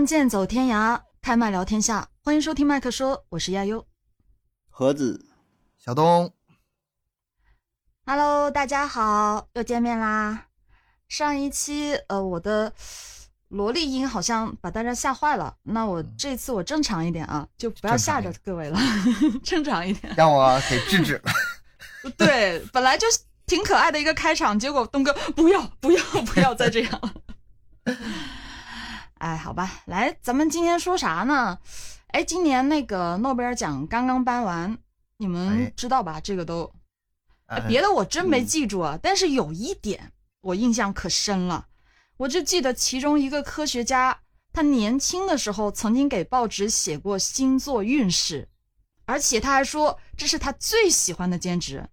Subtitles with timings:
[0.00, 3.86] 仗剑走天涯，开麦聊天下，欢迎收听麦克说，我是亚优。
[4.70, 5.26] 盒子，
[5.76, 6.32] 小东
[8.06, 10.46] ，Hello，大家好，又见面啦。
[11.06, 12.72] 上一期呃，我的
[13.48, 18.80] 萝莉音好像把大家吓坏了，那我这次我正常一点啊，就不要吓着各位了，
[19.44, 20.14] 正常一点。
[20.16, 21.30] 让我给制止了。
[22.16, 27.14] 对，本来就是挺可爱的一个开场，结果东哥不要不要不要再这样了。
[29.20, 31.58] 哎，好吧，来，咱们今天说啥呢？
[32.08, 34.78] 哎，今年那个诺贝尔奖刚刚颁完，
[35.18, 36.18] 你们哎知道吧？
[36.18, 36.72] 这个都，
[37.68, 41.66] 别的我真没嗯记住啊，但是有一点我印象可深了，
[42.16, 44.20] 我就记得其中一个科学家，
[44.54, 48.48] 他年轻的时候曾经给报纸写过星座运势，
[49.04, 51.86] 而且他还说这是他最喜欢的兼职。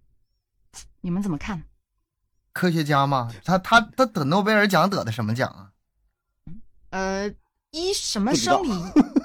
[1.02, 1.62] 你们怎么看？
[2.54, 5.67] 科学家嘛，他他他得诺贝尔奖得的什么奖啊？
[6.90, 7.30] 呃，
[7.70, 8.70] 医什么生理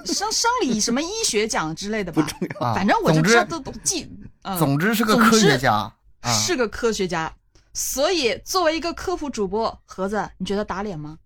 [0.04, 2.22] 生生理什么医学奖之类的吧？
[2.22, 2.66] 不重要。
[2.66, 4.10] 啊，反正我就知道都都记，
[4.42, 5.72] 嗯，总之是个科学家
[6.20, 6.32] 啊。
[6.32, 7.32] 是个科学家。
[7.72, 11.18] 所以作为一个科普主播，盒子，你觉得打脸吗？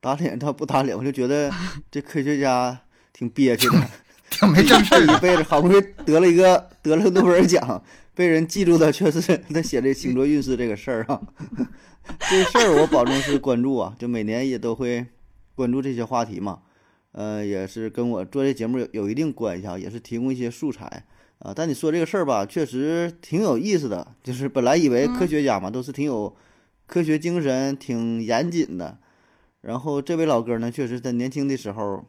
[0.00, 1.50] 打脸他不打脸，我就觉得
[1.90, 2.78] 这科学家
[3.12, 3.88] 挺憋屈的，
[4.28, 7.82] 挺没正事 一辈子好不容易得了一个得了个诺贝尔奖，
[8.14, 11.20] 被人记住的却是他写这星座运势这个事儿啊。
[12.28, 15.06] 这事儿我保证是关注啊，就每年也都会
[15.54, 16.60] 关注这些话题嘛。
[17.12, 21.04] 呃，也是跟我做这节目有有一定关系啊，也是提供一些素材
[21.38, 21.52] 啊。
[21.54, 24.14] 但你说这个事儿吧，确实挺有意思的。
[24.22, 26.34] 就是本来以为科学家嘛，都是挺有
[26.86, 28.98] 科学精神、挺严谨的。
[29.60, 32.04] 然后这位老哥呢，确实在年轻的时候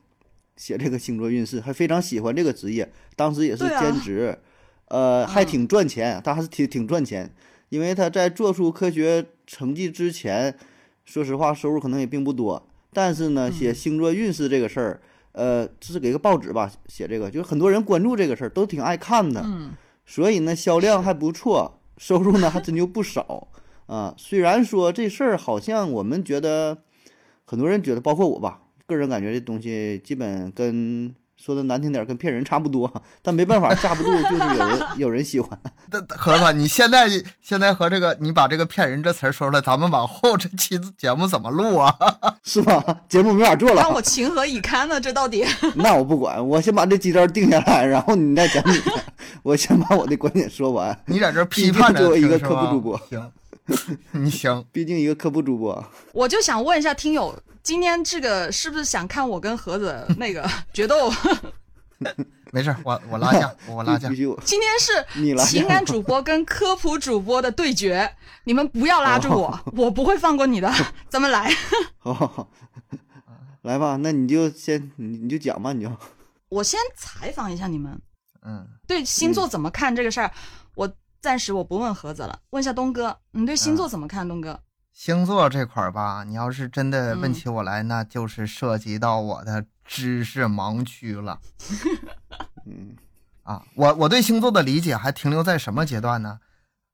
[0.56, 4.40] 写这个星座运势，还非常喜欢这个职业，当时也是兼职，
[4.88, 7.34] 呃，还嗯挺赚钱，他还是挺挺赚钱，
[7.70, 10.56] 因为他在做出科学成绩之前，
[11.06, 15.02] 说实话收入可能也并不多，但是呢，写星座运势这个事儿，
[15.32, 19.72] 呃，这是给个报纸吧写这个，就是很多人关注这个事儿，都挺爱看的，嗯，
[20.06, 23.48] 所以呢，销量还不错，收入呢还真就不少。
[23.88, 24.14] 啊。
[24.18, 26.78] 虽然说这事儿好像我们觉得，
[27.46, 32.90] 很多人觉得，包括我吧，个人感觉这东西基本跟说的难听点，跟骗人差不多。
[33.22, 35.60] 但没办法，架不住就是有人 有人喜欢。
[35.92, 37.10] 那盒子，你现在
[37.42, 41.94] 现在和这个你把这个骗人这词儿说出来，咱们往后这期节目怎么录啊？
[42.46, 43.02] 是吧？
[43.10, 45.02] 节目没法做了让我，情何以堪呢？
[45.02, 45.46] 这到底？
[45.76, 48.92] 那我不管，我先把这几招定下来，然后你再讲你的。
[49.42, 50.98] 我先把我的观点说完。
[51.08, 53.32] 你在这批判着作为一个科普主播行，
[54.12, 61.12] 你行，毕竟一个科普主播，我就想问一下听友，今天这个是不是想看我跟盒子那个 决斗？
[62.52, 64.16] 没事，我我拉架，我拉架必。
[64.16, 70.72] 须我今天是情感主播跟科普主播的对决，你们不要拉住我，我不会放过你的。
[71.10, 71.50] 咱们来，
[71.98, 72.50] 好好好，
[73.62, 75.92] 来吧，那你就先你你就讲吧，你就。
[76.50, 78.00] 我先采访一下你们
[78.46, 80.30] 嗯，对星座怎么看这个事儿。
[80.76, 80.92] 我
[81.24, 84.28] 暂时我不问盒子了，问一下东哥，你对星座怎么看？
[84.28, 84.60] 东哥，
[84.92, 91.40] 星座这块儿吧，你要是真的问嗯起我来，那就是涉及到我的知识盲区了。
[92.68, 92.98] 嗯，
[93.44, 96.40] 啊，我我对星座的理解还停留在什么阶段呢？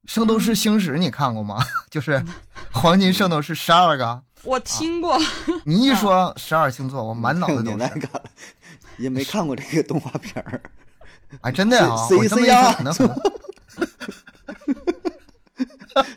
[0.04, 1.58] 圣斗士星矢你看过吗？
[1.90, 2.24] 就是
[2.70, 5.18] 黄金圣斗士十二个， 我听过，
[5.64, 7.76] 你一说十二星座，我满脑子都是。
[7.76, 8.22] 年代感了，
[8.96, 10.62] 也没看过这个动画片儿。
[11.40, 13.32] 哎，真的啊，谁我这么一谁呀说，可能很多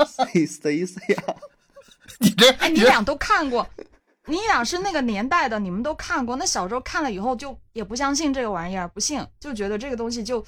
[0.08, 1.24] 谁谁谁呀？
[2.20, 3.68] 你这哎，你俩都看过，
[4.28, 6.36] 你俩是那个年代的，你们都看过。
[6.36, 10.44] 那小时候看了以后，就也不相信这个玩意儿，不信，就觉得这个东西就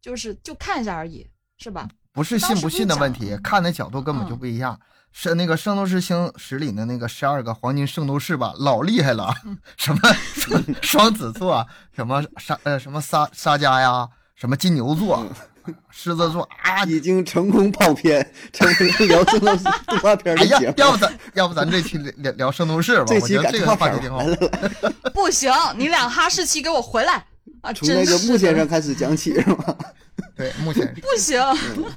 [0.00, 1.88] 就是就看一下而已，是吧？
[2.12, 4.78] 不是信不信的问题，看的角度根本就不一样。
[5.14, 9.34] 是那个《圣斗士星矢》里的那个十二个黄金圣斗士吧，老厉害了，
[9.76, 15.26] 什么什么双子座，什么沙呃什么沙沙加呀，什么金牛座、
[15.90, 23.04] 狮子座啊，已经成功跑偏，成功聊圣斗士动画片哎呀的节目。，要不咱要不咱这期聊聊聊圣斗士吧？
[23.06, 27.24] 这期我觉得这改动画片个话题挺好 不行，你俩哈士奇给我回来
[27.60, 27.72] 啊！
[27.72, 29.76] 从那个真是的木先生开始讲起是吗？
[30.36, 31.40] 对，穆先生不行。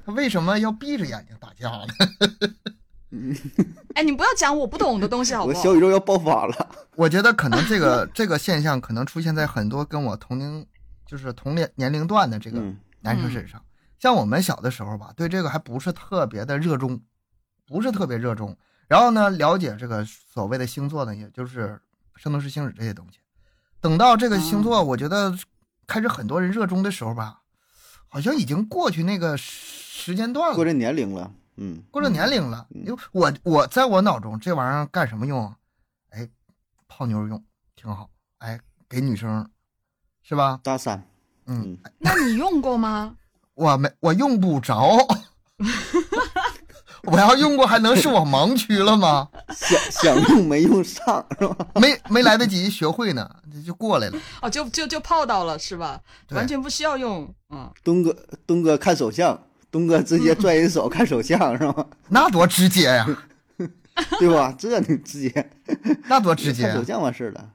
[0.05, 1.87] 他为什么要闭着眼睛打架呢？
[3.93, 5.73] 哎，你不要讲我不懂的东西好不好我小？
[5.75, 6.69] 宇宙要爆发了。
[6.95, 10.65] 我觉得可能这个这个现象可能出现在很多跟我同龄，
[11.07, 13.63] 就是同龄年龄段的这个嗯男生身上。
[13.99, 17.01] 像我们小的时候吧，对这个还不是特别的热衷，
[17.65, 18.57] 不是特别热衷。
[18.87, 21.81] 然后呢，了解这个所谓的星座呢，也就是
[22.15, 23.19] 圣斗士星矢这些东西。
[23.79, 25.37] 等到这个星座，我觉得
[25.87, 27.41] 开始很多人热衷的时候吧，
[28.09, 32.65] 好好像已经过去那个时间段了，过这年龄了，嗯，过了年龄了。
[32.69, 35.57] 嗯因为我我在我脑中这玩意儿干什么用啊？
[36.11, 36.29] 哎，
[36.87, 37.43] 泡妞用
[37.75, 38.09] 挺好。
[38.37, 38.57] 哎，
[38.87, 39.49] 给女生
[40.23, 40.61] 是吧？
[40.63, 41.05] 大三，
[41.47, 43.15] 嗯，那你用过吗？
[43.55, 44.97] 我没我用不着。
[47.03, 49.27] 我要用过，还能是我盲区了吗？
[49.55, 51.67] 想想用没用上是吧？
[51.75, 54.17] 没没来得及学会呢，这就过来了。
[54.41, 56.01] 哦，就就就泡到了是吧？
[56.31, 58.15] 完全不需要用，嗯，东哥，
[58.47, 59.39] 东哥看手相，
[59.71, 61.85] 东哥直接拽人手看手相是吧？
[62.09, 63.05] 那多直接呀，
[64.19, 64.53] 对吧？
[64.57, 65.51] 这你直接
[66.07, 66.83] 那多直接啊看手！
[66.83, 67.49] 相完事儿了。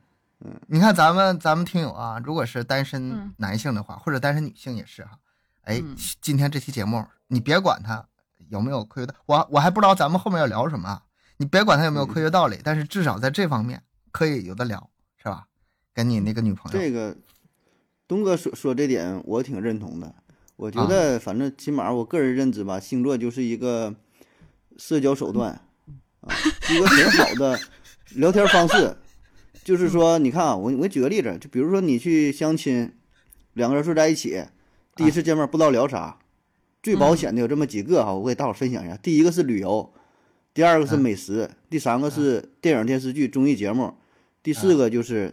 [0.68, 5.18] 你看咱们咱们听友啊，如果是单身嗯男性的话，或者单身女性也是哈。
[5.62, 8.06] 哎嗯，今天这期节目你别管他
[8.48, 11.02] 有没有科学道，我我还不知道咱们后面要聊什么啊。
[11.36, 13.82] 你别管他有没有科学道理，但是至少在这方面
[14.12, 15.46] 可以有的聊，是吧？
[15.92, 17.16] 跟你那个女朋友，这个
[18.08, 20.14] 东哥说说这点，我挺认同的。
[20.56, 23.94] 我觉啊得，反正起码我个人认知吧，星座就是一个
[24.76, 25.52] 社交手段
[26.20, 26.34] 啊，
[26.70, 27.58] 一个很好的
[28.14, 28.96] 聊天方式。
[29.70, 32.90] 就是说，你看啊，我我举个例子，就比如说你去相亲，
[33.52, 34.44] 两个人睡在一起，
[34.96, 36.18] 第一次见面不知道聊啥，
[36.82, 38.96] 最保险的有这么几个哈，我给大伙分享一下。
[38.96, 39.92] 第一个是旅游，
[40.52, 43.94] 第二个是美食，第三个是电影、电视剧、综艺节目，
[44.42, 45.32] 第四个就是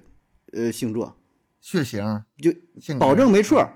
[0.54, 1.18] 呃星座。
[1.60, 2.54] 血型就
[3.00, 3.74] 保证没错儿。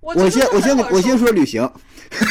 [0.00, 1.62] 我我先我先我我先说旅行，
[2.10, 2.24] 不行，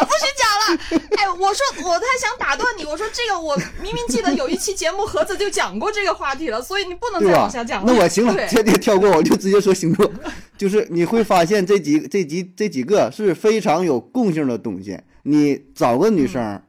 [0.00, 0.78] 不许讲了。
[1.16, 7.84] 哎，我说我太想打断你，我说这个我明明记得有一期节目盒子就讲过这个话题了，所以你不能再往下讲？
[7.84, 7.92] 了。
[7.92, 10.10] 那我行了，直接跳过，我就直接说星座。
[10.56, 14.98] 就是你会发现这几这几这几个是非常有共性的东西。
[15.24, 16.62] 你找个女生，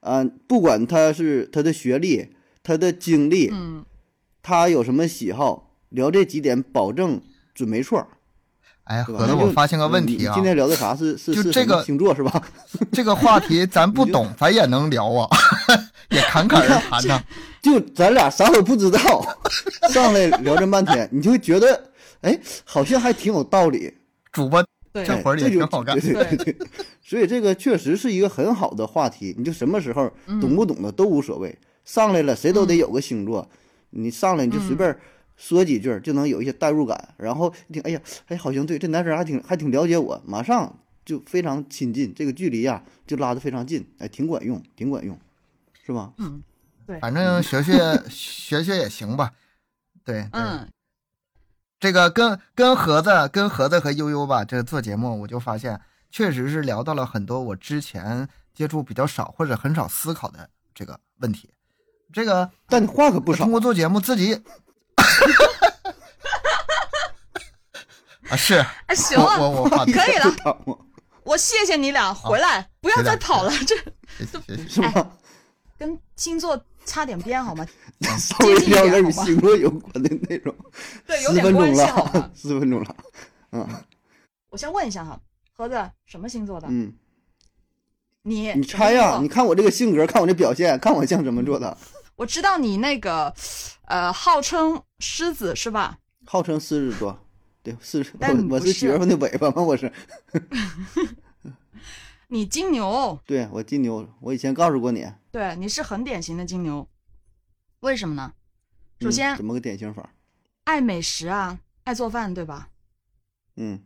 [0.00, 2.28] 啊、不管她是她的学历、
[2.62, 3.84] 她的经历，嗯，
[4.42, 7.20] 她有什么喜好，聊这几点保证
[7.54, 8.06] 准没错儿，
[8.86, 9.20] 哎，对吧？
[9.20, 12.42] 那就合着我发现个问题啊，今天聊的啥是是就是这个星座是吧？
[12.92, 15.28] 这个话题咱不懂，咱也能聊啊，
[16.10, 17.22] 也侃侃而谈呐。
[17.62, 19.26] 就咱俩啥都不知道，
[19.90, 21.90] 上来聊这半天，你就会觉得，
[22.20, 23.92] 哎，好像还挺有道理。
[24.32, 26.56] 主播对这活儿也挺好干对对对对，
[27.02, 29.34] 所以这个确实是一个很好的话题。
[29.36, 33.48] 你就什么时候嗯懂不懂的都无所谓，上来了谁都得有个星座，
[33.90, 34.96] 你上来你就随便
[35.36, 45.18] 说几句儿就能有一些代入感，然后一听，哎呀，哎，好像对这男生还挺还挺了解我，马上就非常亲近，这个距离呀、就拉得非常近，哎，挺管用，挺管用，
[45.84, 46.12] 是吧？
[46.18, 46.42] 嗯，
[46.86, 49.32] 对反正学学学学也行吧。
[50.04, 50.68] 对，对嗯，
[51.78, 55.80] 这个跟跟盒子、跟盒子和悠悠吧，这做节目我就发现，
[56.10, 61.50] 确实是聊到了很多我之前接触比较少或者很少思考的这个问题。
[62.12, 64.40] 这个但你话可不少通，过做节目自己
[68.28, 70.34] 啊，是啊，行我了，我我话可以了，
[71.22, 73.76] 我谢谢你俩，回来不要再跑了，这
[74.68, 75.10] 是吧？
[75.78, 77.66] 跟星座擦点边好吗？
[78.18, 80.54] 稍微聊点与星座有关的内容，
[81.06, 82.96] 对，有点关系好了 四？，十分钟了，
[83.52, 83.66] 嗯
[84.50, 85.20] 我先问一下哈，
[85.54, 86.66] 盒子什么星座的？
[86.70, 86.92] 嗯。
[88.22, 91.78] 你你猜呀、你看我这个性格，看我这表现，看我像什么座的。
[92.16, 93.32] 我知道你那个，
[93.86, 95.98] 呃，号称狮子是吧？
[96.24, 97.18] 号称狮子座，
[97.62, 99.62] 对，是但我是是几月份的尾巴吗？
[99.62, 99.92] 我是，
[102.28, 105.06] 你金牛，对我金牛，我以前告诉过你。
[105.30, 106.88] 对，你是很典型的金牛。
[107.80, 108.32] 为什么呢？
[109.00, 110.10] 首嗯先，怎么个典型法？
[110.64, 112.70] 爱美食啊，爱做饭，对吧？
[113.56, 113.80] 嗯，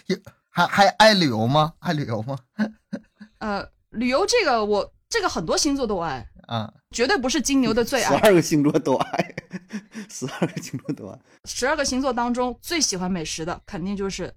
[0.50, 1.74] 还还爱旅游吗？
[1.80, 2.38] 爱旅游吗？
[3.38, 8.16] 呃，旅游这个我这个很多星座都爱，啊，绝对不是金牛的最爱。
[8.16, 9.34] 十二个星座都爱。
[10.08, 11.18] 十二个星座都爱。
[11.44, 14.32] 十二个星座当中最喜欢美食的肯定就是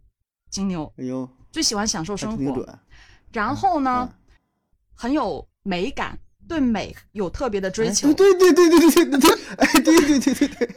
[0.49, 0.91] 金牛。
[0.97, 1.29] 哎呦。
[1.51, 2.67] 最喜欢享受生活。
[3.31, 4.09] 然后呢，
[4.93, 8.11] 很有美感，对美有特别的追求。
[8.13, 9.39] 对对对对对对对。
[9.57, 10.75] 哎，对对对对对。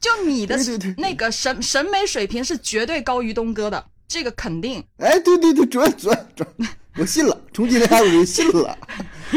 [0.00, 0.58] 就你的
[0.96, 4.82] 那个审审美水平是绝对高于东哥的，这个肯定。
[4.98, 6.48] 哎，对对对，转转转。
[6.96, 8.78] 我信了，从今天开始我就信了。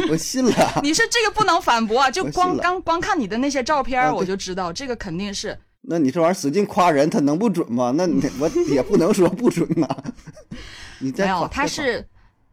[0.10, 0.54] 我信了。
[0.84, 2.10] 你是这个不能反驳啊！
[2.12, 5.58] 就光刚光看你的那些照片我就知道这个肯定是。
[5.90, 7.94] 那你这玩意儿使劲夸人，他能不准吗？
[7.96, 9.88] 那你我也不能说不准呐。
[11.00, 12.06] 你再没有，他是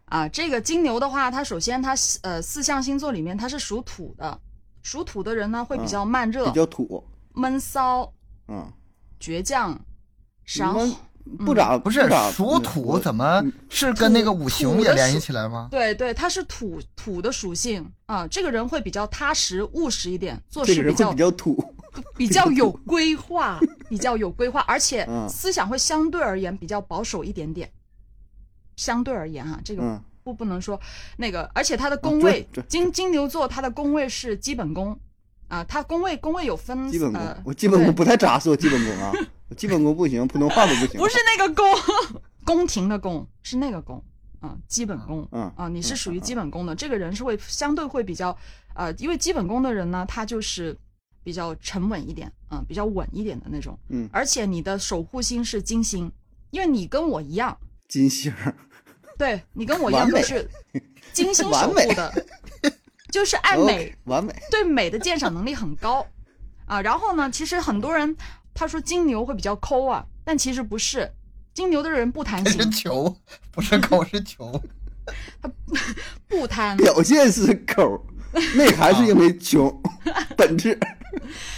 [0.05, 4.39] 啊，这个金牛的话，它首先它是呃四象星座里面它是属土的，
[4.83, 8.13] 属土的人呢会比较慢热、比较土，闷骚、
[8.47, 8.71] 嗯，
[9.19, 10.87] 倔强，你然后
[11.25, 15.69] 们不咋不是咋属土怎么是跟那个五行也联系起来吗？
[15.71, 21.75] 对对，它是土土的属性啊，这个人会比较踏实务实一点，做事比较个比较土，
[22.17, 27.71] 比较有规划， 比较有规划，而且嗯思想会相对而言比较保守一点点。
[28.77, 30.79] 相对而言哈、这个嗯不不能说
[31.17, 34.99] 那个，而且他的宫位对金金牛座，他的宫位是基本宫
[35.49, 39.13] 啊，他宫位宫位有分基本功呃，我基本功不太扎实，我基本功啊，
[39.44, 40.99] 我基本功不行，普通话都不行。
[41.01, 41.65] 不是那个宫，
[42.45, 44.03] 宫廷的宫是那个宫
[44.41, 45.27] 啊，基本功。
[45.33, 45.51] 嗯。
[45.57, 48.37] 啊，你是嗯属于嗯基本功的，这个人是会相对会比较，
[48.75, 50.77] 呃，因为基本功的人呢，他就是
[51.23, 54.09] 比较沉稳一点，嗯，比较稳一点的那种，嗯。
[54.13, 56.11] 而且你的守护星是金星，
[56.51, 57.57] 因为你跟我一样，
[57.89, 58.55] 金星儿，
[59.17, 60.49] 对你跟我一样都是
[61.13, 62.27] 金星守护的，
[63.11, 63.95] 就是爱美。
[64.05, 64.35] 完美。
[64.51, 66.05] 对美的鉴赏能力很高。
[66.67, 66.83] 啊。
[66.83, 68.17] 然后呢，其实很多人
[68.55, 71.13] 他说金牛会比较抠啊，但其实不是，
[71.53, 72.53] 金牛的人不贪心。
[72.53, 73.17] 是心，球，
[73.51, 74.63] 不是抠，是球。
[76.29, 78.01] 不贪，表现是抠，
[78.57, 79.83] 内涵是因为穷，
[80.37, 80.79] 本质。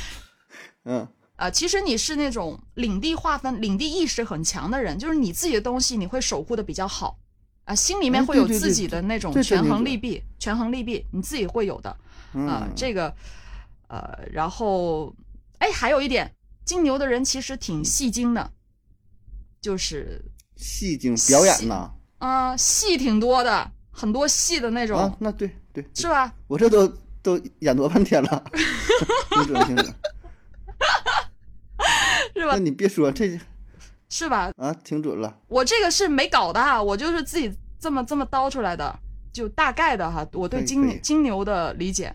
[0.84, 1.06] 嗯。
[1.36, 7.18] 啊，其实你是那种领地划分、领地意识很强的人，就是你自己的东西你会守护的比较好，
[7.64, 11.90] 啊、心里面哎会有自己的那种权衡利弊，权衡利弊你自己会有的。
[11.90, 13.14] 啊、嗯，这个，
[13.88, 15.14] 呃，然后，
[15.58, 16.34] 哎，还有一点，
[16.66, 18.50] 金牛的人其实挺戏精的，
[19.60, 20.22] 就是，
[20.56, 26.34] 戏精表演呐呃，戏挺多的，很多戏的那种，啊，那对对，是吧？
[26.48, 26.92] 我这都
[27.22, 28.44] 都演多半天了，
[29.30, 29.86] 挺准挺准。
[32.34, 32.58] 是吧那？
[32.58, 33.38] 你别说这
[34.10, 34.50] 是吧？
[34.56, 35.38] 啊，挺准了。
[35.46, 38.98] 我这个是没搞的哈，我就是自己这么这么叨出来的，
[39.32, 42.12] 就大概的哈，我对金金牛的理解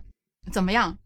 [0.51, 0.97] 怎么样？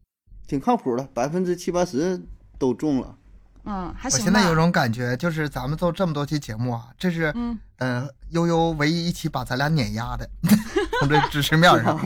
[0.48, 2.20] 挺靠谱的，百分之七八十
[2.58, 3.18] 都中了。
[3.65, 4.24] 嗯，还我行我。
[4.24, 10.29] 现在有种感觉，就是咱们做这么多期节目啊，这是嗯，呃悠悠唯一一期把咱俩碾压的，
[11.00, 11.98] 从这知识面上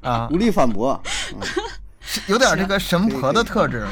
[0.00, 1.00] 啊无，力反驳。
[2.00, 3.86] 是有点这个神婆的特质。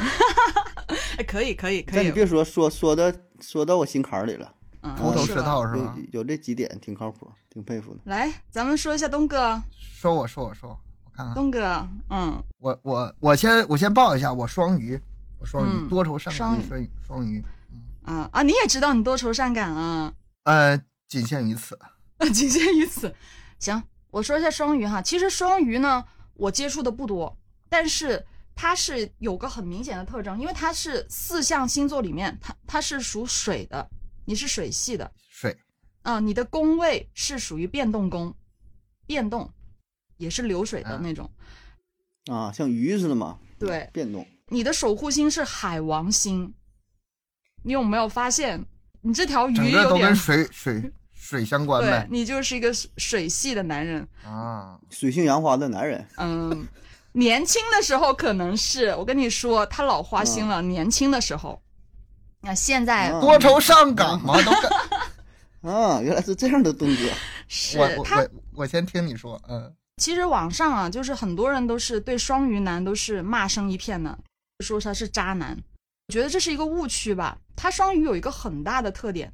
[1.19, 4.51] 哎， 可以可以可以，但你别说，说说的说到我心坎儿里了，
[4.83, 5.95] 嗯，头头是是吧有道是吧？
[6.13, 8.01] 有这几点挺靠谱，挺佩服的。
[8.05, 14.99] 来，咱们说一下东哥，说我说我说我，我看看，东哥，嗯，我我我先我先报一下，我双鱼，
[15.39, 17.45] 我双鱼、嗯多愁善双鱼感，双鱼双鱼，
[18.03, 20.13] 啊啊，你也知道你多愁善感啊，
[20.45, 21.79] 呃，仅限于此。
[22.33, 23.15] 仅限于此。
[23.59, 27.37] 行，我说一下双鱼哈，其实双鱼呢，我接触的不多，
[27.69, 28.25] 但是
[28.55, 33.87] 它是有个很明显的特征，因为它是四象星座里面，它它是属水的，
[34.25, 35.57] 你是水系的水
[36.03, 38.35] 啊、你的宫位是属于变动宫，
[39.07, 39.53] 变动
[40.17, 41.31] 也是流水的啊那种。
[42.27, 44.27] 啊，像鱼似的嘛，对，变动。
[44.49, 46.55] 你的守护星是海王星，
[47.63, 48.65] 你有没有发现，
[49.01, 52.07] 你这条鱼有点都跟水水水相关 对呗。
[52.11, 54.07] 你就是一个水水系的男人。
[54.25, 56.67] 啊，水性杨花的男人，嗯，
[57.13, 60.63] 年轻的时候可能是我跟你说，他老花心嗯了。
[60.63, 61.61] 年轻的时候，
[62.43, 67.03] 那现在啊多愁善感嘛， 都跟啊，原来是这样的东哥。
[67.49, 74.17] 是我我他我我先听你说，嗯，其实网上啊，就是很多人都是对双鱼男都是骂声一片的，
[74.65, 75.57] 说他是渣男。
[76.09, 77.39] 我觉得这是一个误区吧。
[77.57, 79.33] 他双鱼有一个很大的特点，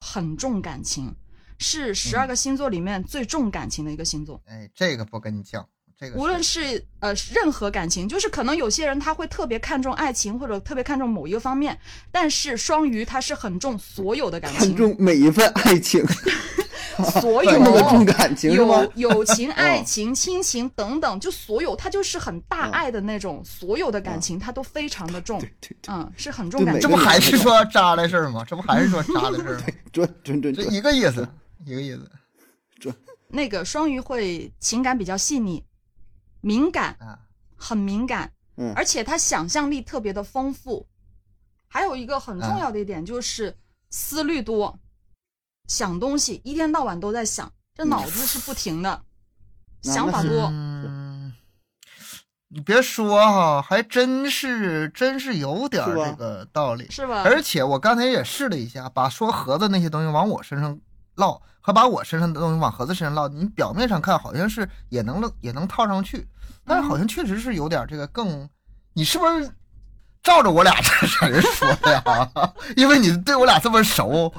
[0.00, 1.14] 很重感情，
[1.58, 4.40] 是十嗯二个星座里面最重感情的一个星座。
[4.46, 5.66] 哎，这个不跟你讲，
[5.98, 11.76] 这个无论是呃任何感情，就是可能有些人他会特别看重爱情，或者特别看重某一个方面，
[12.12, 16.04] 但是双鱼他是很重所有的感情，看重每一份爱情，
[17.20, 19.10] 所有这么个重感情是吗哦有？
[19.10, 26.82] 友情、 爱情、亲情等等，就所有，他就是很大爱的那种，所有的感情他都非常的重，对对对，嗯，是很重感情。
[26.82, 28.44] 这不还是说渣的事儿吗？
[28.46, 29.64] 这不还是说渣的事儿吗？
[29.92, 30.62] 准准准这。
[30.64, 31.28] 一个意思，
[31.64, 32.10] 一个意思
[33.28, 35.64] 那个双鱼会情感比较细腻、
[36.40, 37.18] 敏感，啊。
[37.56, 40.84] 很敏感，嗯而且他想象力特别的丰富。
[41.68, 43.56] 还有一个很嗯重要的一点就是
[43.88, 44.76] 思虑多，
[45.72, 49.00] 想东西一天到晚都在想，这脑子是不停的，
[49.80, 50.50] 想法多。
[50.52, 51.32] 嗯，
[52.48, 56.86] 你别说哈，还真是真是有点这个道理。
[56.90, 57.22] 是吧？
[57.24, 60.78] 而且我刚才也试了一下，把说盒子那些东西往我身上
[61.14, 66.28] 落，和把我身上的东西往盒子身上落，你表面上看好像是也能了也能套上去，
[66.66, 68.46] 但是好像确实是有点这个更，
[68.92, 69.50] 你是不是
[70.22, 72.28] 照着我俩这人说的呀？
[72.76, 74.30] 因为你对我俩这么熟，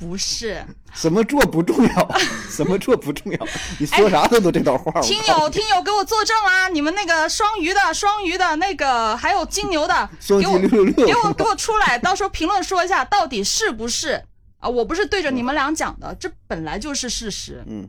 [0.00, 0.64] 不是，
[0.94, 3.46] 什么做不重要， 什么做不重要，
[3.78, 4.90] 你说啥他都这套话。
[4.98, 6.68] 我听友听友给我作证啊！
[6.68, 14.24] 你们那个双鱼的、双鱼的那个，还有金牛的，双击给我六六六，给我给我出来，到时候评论说一下到底是不是
[14.58, 14.66] 啊？
[14.66, 17.62] 我不是对着你们俩讲的，这本来就是事实。
[17.66, 17.86] 嗯，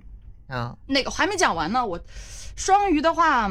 [0.49, 1.97] 啊，那个还没讲完呢，我
[2.57, 3.49] 双鱼的话，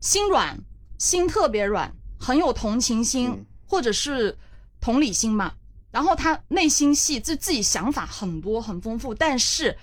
[0.00, 0.58] 心软，
[0.98, 4.34] 心特别软，很有同情心，嗯或者是
[4.80, 5.52] 同理心嘛，
[5.90, 9.76] 然后他内心戏，自自己想法很多很丰富，但是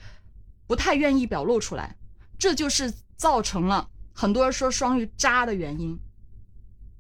[0.68, 1.98] 不太愿意表露出来，
[2.38, 6.00] 这就是造成了很多人说双鱼渣的原因，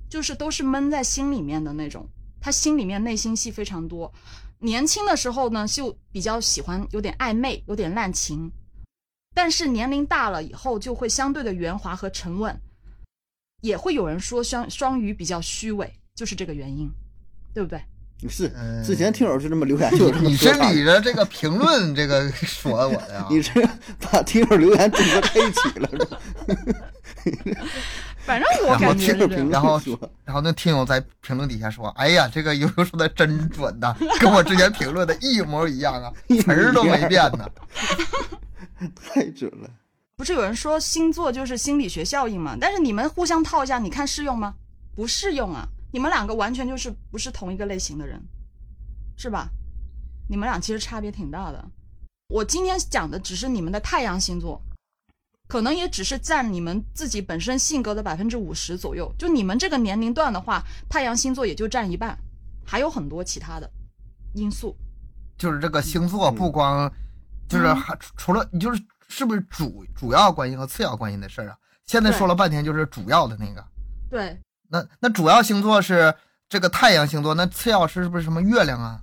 [0.09, 2.09] 就是都是闷在心里面的那种，
[2.41, 4.11] 他心里面内心戏非常多。
[4.59, 8.51] 年轻的时候呢，就比较喜欢有点暧昧，有点滥情，
[9.35, 12.59] 但是年龄大了以后，就会相对的圆滑和沉稳。
[13.61, 16.91] 也会有人说双双鱼比较虚伪，就是这个原因，
[17.53, 17.81] 对不对？
[18.29, 23.27] 是嗯之前听友是这么留言，就你是说法的理着这个评论这个说我的呀？
[23.31, 23.51] 你是
[23.99, 26.17] 把听友留言整合在一起了，是吧
[28.25, 29.13] 反正我然后感觉。
[29.49, 36.11] 然后说，然后那听友在评论底下说：“哎呀，这个悠悠说的真准呐，跟我之前评论的一模一样啊，
[36.41, 37.45] 词儿都没变呢。
[39.05, 39.69] 太准了。
[40.15, 42.55] 不是有人说星座就是心理学效应吗？
[42.61, 44.53] 但是你们互相套一下，你看适用吗？
[44.95, 45.67] 不适用啊！
[45.93, 48.19] 你们两个完全就是不是同一个类型的人，
[49.15, 49.47] 是吧？
[50.27, 51.63] 你们俩其实差别挺大的。
[52.29, 54.59] 我今天讲的只是你们的太阳星座，
[55.47, 59.13] 可能也只是占你们自己本身性格的百分之五十左右。
[59.19, 62.17] 就你们这个年龄段的话，太阳星座也就占一半，
[62.65, 63.69] 还有很多其他的
[64.33, 64.75] 因素。
[65.37, 66.91] 就是这个星座不光
[67.47, 71.57] 就是嗯还除了你就是是不是主主要关系和次要关系的事儿啊？
[71.85, 73.63] 现在说了半天就是主要的那个，
[74.09, 74.39] 对，
[74.73, 76.11] 那那主要星座是
[76.49, 78.99] 这个太阳星座，那次要是不是什么月亮啊？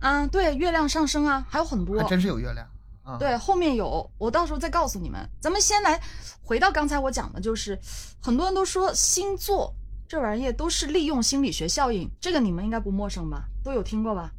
[0.00, 2.00] 啊，对，月亮上升啊，还有很多。
[2.00, 2.66] 还真是有月亮
[3.02, 3.18] 啊。
[3.18, 5.28] 对，后面有，我到时候再告诉你们。
[5.38, 6.00] 咱们先来
[6.40, 7.78] 回到刚才我讲的，就是
[8.22, 9.74] 很多人都说星座
[10.08, 13.44] 这玩意儿都是利用心理学效应，这个你们应该不陌生吧？
[13.62, 14.32] 都有听过吧？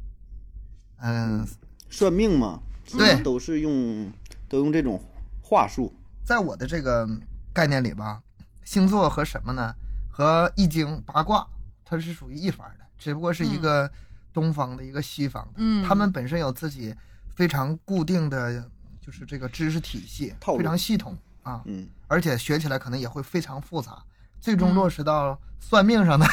[1.02, 1.46] 嗯，
[1.88, 2.58] 算命嘛，
[2.90, 4.12] 对都是用
[4.48, 5.00] 都用这种
[5.40, 5.94] 话术。
[6.24, 7.08] 在我的这个
[7.52, 8.20] 概念里吧，
[8.64, 9.72] 星座和什么呢？
[10.16, 11.44] 和易经、八卦，
[11.84, 13.90] 它是属于一方的，只不过是一个
[14.32, 15.54] 东方的，一个西方的。
[15.56, 16.94] 嗯他们本身有自己
[17.34, 18.64] 非常固定的，
[19.00, 24.00] 就是这个知识体系非常系统啊，嗯，而且学起来可能也会非常复杂，
[24.40, 26.24] 最终落实到算命上呢，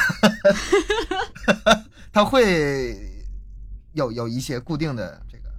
[2.12, 2.96] 它会
[3.94, 5.50] 有有一些固定的这个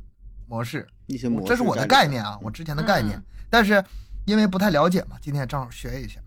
[0.48, 0.88] 模式。
[1.08, 3.84] 一些模式这是我的概念啊，我之前的概念，嗯但是
[4.24, 6.22] 因为不太了解嘛，今天正好学一下。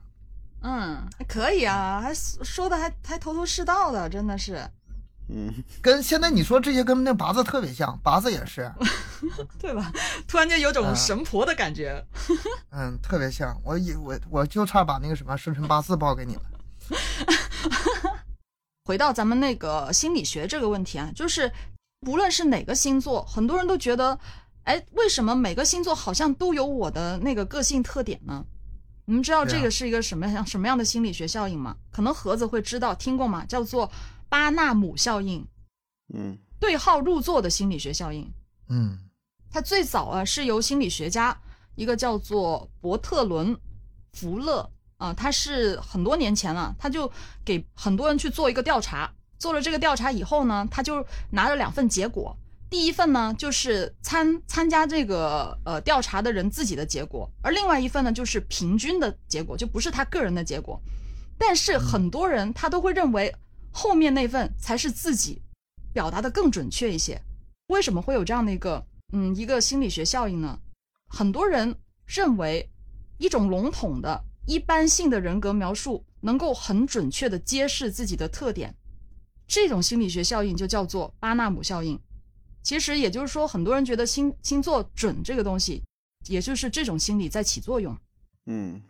[0.68, 4.68] 嗯，还可以啊，还说的还还头头是道的，真的是，
[5.29, 8.68] 嗯，跟现在你说这些跟那八字特别像，八字也是，
[9.61, 9.92] 对吧？
[10.26, 12.05] 突然间有种啊神婆的感觉。
[12.74, 13.57] 嗯，特别像。
[13.64, 16.42] 我以我我就差把那个什么生辰八字报给你了。
[18.85, 21.52] 回到咱们那个心理学这个问题啊，就是
[22.09, 24.18] 无论是哪个星座，很多人都觉得，
[24.64, 28.44] 哎，为什么每个星座好像都有我的那个个性特点呢？
[29.07, 31.77] 你们知道这个是一个什么样、什么样的心理学效应吗？
[31.90, 33.45] 可能盒子会知道，听过吗？
[33.47, 33.90] 叫做
[34.29, 35.47] 巴纳姆效应，
[36.12, 38.31] 嗯对号入座的心理学效应。
[38.69, 38.99] 嗯
[39.51, 41.37] 它最早啊是由心理学家
[41.77, 43.55] 一个叫做伯特伦·
[44.12, 47.11] 福勒啊、他是很多年前了，他就
[47.45, 49.12] 给很多人去做一个调查。
[49.38, 52.37] 做了这个调查以后呢，他就拿了两份结果。
[52.68, 60.81] 第一份呢就是参参加这个呃调查的人自己的结果，而另外一份呢就是平均的结果，就不是他个人的结果。
[61.38, 63.35] 但是很多人他都会认为
[63.70, 65.40] 后面那份才是自己
[65.92, 67.20] 表达的更准确一些。
[67.68, 70.59] 为什么会有这样的一个嗯一个心理学效应呢？
[71.09, 71.74] 很多人
[72.05, 72.68] 认为
[73.18, 78.74] 一种笼统的一般性的人格描述能够很准确的揭示自己的特点，
[79.46, 82.00] 这种心理学效应就叫做巴纳姆效应。
[82.66, 85.81] 其实也就是说，很多人觉得星星座准这个东西，
[86.26, 87.96] 也就是这种心理在起作用。
[88.46, 88.83] 嗯，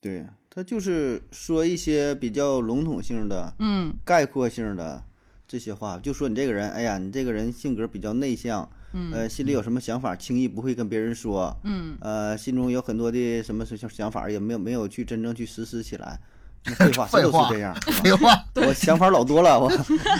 [0.00, 5.04] 对，他就是说一些比较笼统性的、嗯概括性的
[5.46, 16.18] 这些话，就说你这个人，哎呀，你这个人性格比较内向，嗯呃，心里有什么想法，轻易不会跟别人说，嗯，呃，心中有很多的什么想想法，也没有没有去真正去实施起来。
[16.64, 17.74] 那废话，谁废话都是这样。
[18.02, 19.70] 废话， 我想法老多了，我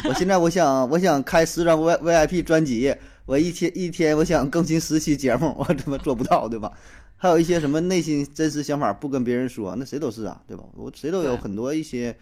[0.04, 2.94] 我现在我想我想开十张 V VIP 专辑，
[3.26, 6.72] 我一天一天我想更新十期节目，我他妈做不到，对吧？
[7.16, 10.62] 还有一些什么内心真实想法不跟别人说，那谁都是啊，对吧？
[10.76, 12.16] 我谁都有很多一些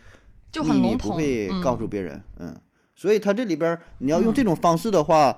[0.51, 1.61] 就秘密很笼统，不会嗯。
[1.61, 2.57] 告诉别人，嗯。
[2.95, 5.37] 所以他这里边儿你要用这种方式的话，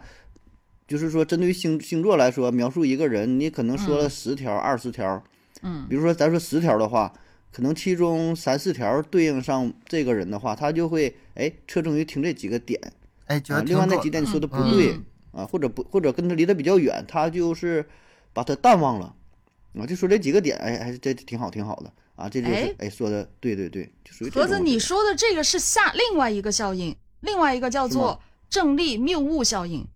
[0.86, 5.20] 就是说针对于星星座来说，描述一个人，你可能说了十条、二十条，
[5.62, 5.84] 嗯。
[5.88, 7.12] 比如说咱说十条的话，
[7.52, 12.80] 可能其中三四条对应上这个人的话，他就会哎侧重于听这几个点。
[13.26, 14.70] 哎，另外那几点你说的不嗯。
[14.70, 15.00] 对、
[15.32, 17.86] 啊，或者不或者跟他离得比较远，他就是
[18.32, 19.14] 把他淡忘了。
[19.78, 21.92] 啊，就说这几个点，哎哎这挺好挺好的。
[22.16, 22.74] 啊，这就是哎。
[22.78, 29.86] 哎说的对对对，就属于这盒子，你说的这个是下另外一个效应，另外一个叫做正力谬误效应，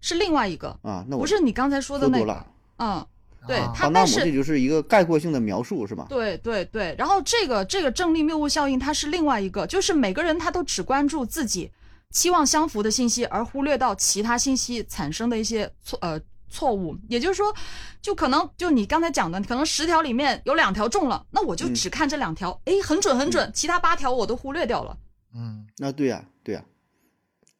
[0.00, 2.46] 是另外一个，啊，那我不是你刚才说的那个。
[2.78, 3.06] 嗯，
[3.46, 6.06] 对啊它但是这就是一个概括性的描述，是吧？
[6.08, 11.70] 对对对，然后这个这个正力谬误效应，它是另外一个，就是每个人他都只关注自己
[12.10, 16.96] 期望相符的信息，而忽略到其他信息产生的一些错呃错误。
[17.08, 17.54] 也就是说，
[18.00, 24.96] 就可能就你刚才讲的，可能十条里面有两条中了，那我就嗯只看这两条，哎、很准很准，其他八条我都忽略掉了。
[25.34, 26.64] 嗯，那对呀、对呀、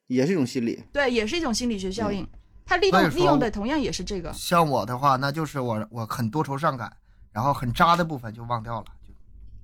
[0.06, 0.82] 也是一种心理。
[0.92, 2.26] 对，也是一种心理学效应。
[2.66, 6.94] 它利用利用的同样也是这个，像我的话，那就是我我很多愁善感，
[7.32, 8.86] 然后很渣的部分就忘掉了，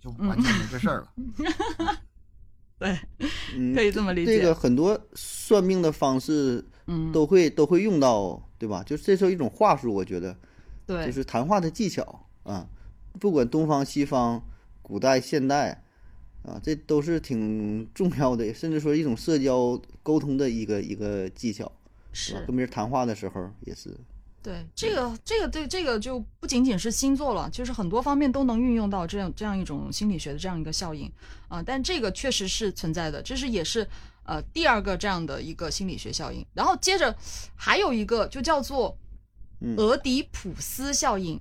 [0.00, 1.08] 就就完全没这事儿了。
[2.78, 2.98] 对，
[3.56, 4.38] 嗯，可以这么理解。
[4.38, 8.82] 这个很多算命的方式嗯，都会都会用到，对吧？
[8.84, 10.36] 就是这是一种话术，我觉得
[10.86, 12.66] 对，就是谈话的技巧啊。
[13.20, 14.42] 不管东方西方、
[14.80, 15.84] 古代现代
[16.44, 21.70] 啊，这都是挺重要的，甚至说一种社交沟通的一个一个技巧，
[22.12, 23.96] 是跟别人谈话的时候也是。
[24.42, 31.08] 对，这个这个对这个就不仅仅是星座了，就是很多方面都能运用到这样这样一种心理学的这样一个效应
[31.46, 33.86] 啊、但这个确实是存在的，这是也是
[34.24, 36.44] 呃第二个这样的一个心理学效应。
[36.54, 37.14] 然后接着
[37.54, 38.98] 还有一个就叫做
[39.60, 41.40] 嗯俄狄浦斯效应，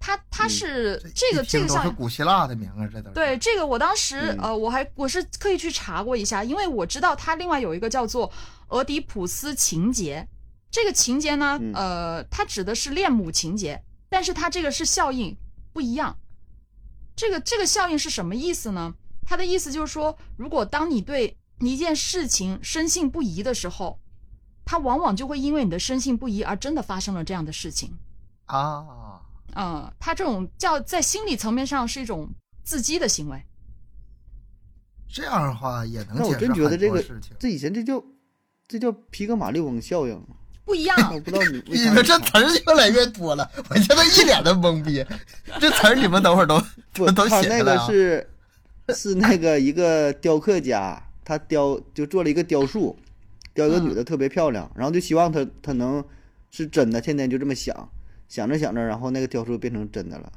[0.00, 1.94] 它它嗯是这个这个效应。
[1.94, 3.14] 古希腊的名啊，这都是。
[3.14, 8.28] 对这个，我当时嗯呃，我还我是特意去查过一下，因为我知道它另外有一个叫做
[8.68, 10.28] 俄狄浦斯情节。
[10.70, 15.36] 这个情节呢，嗯呃，它指的是恋母情节，但是它这个是效应
[15.72, 16.18] 不一样。
[17.16, 18.94] 这个这个效应是什么意思呢？
[19.24, 23.98] 它的意思就是说，如果当你对一件事情深信不疑的时候，
[24.64, 27.96] 它往往就会因为你的深信不疑而真的发生了这样的事情。
[28.44, 29.20] 啊，
[29.54, 32.28] 嗯，它这种叫在心理层面上是一种
[32.62, 33.42] 自激的行为。
[35.08, 37.34] 这样的话也能那我解释真觉得很这个多事情。
[37.40, 38.02] 这以前这叫
[38.68, 40.22] 这叫皮格马利翁效应，
[40.64, 45.02] 不一样， 我不知道你你啥们这词儿越来越多了，我现在一脸的懵逼。
[45.58, 47.78] 这词儿你们等会儿都 不，都他那个。
[47.86, 48.28] 是
[48.94, 52.94] 是那个一个雕刻家，他雕就做了一个雕塑，
[53.54, 56.04] 雕一个女的特别漂亮，然后就希望她她能
[56.50, 57.90] 是真的，天天就这么想，
[58.28, 60.32] 想着想着，然后那个雕塑变成真的了。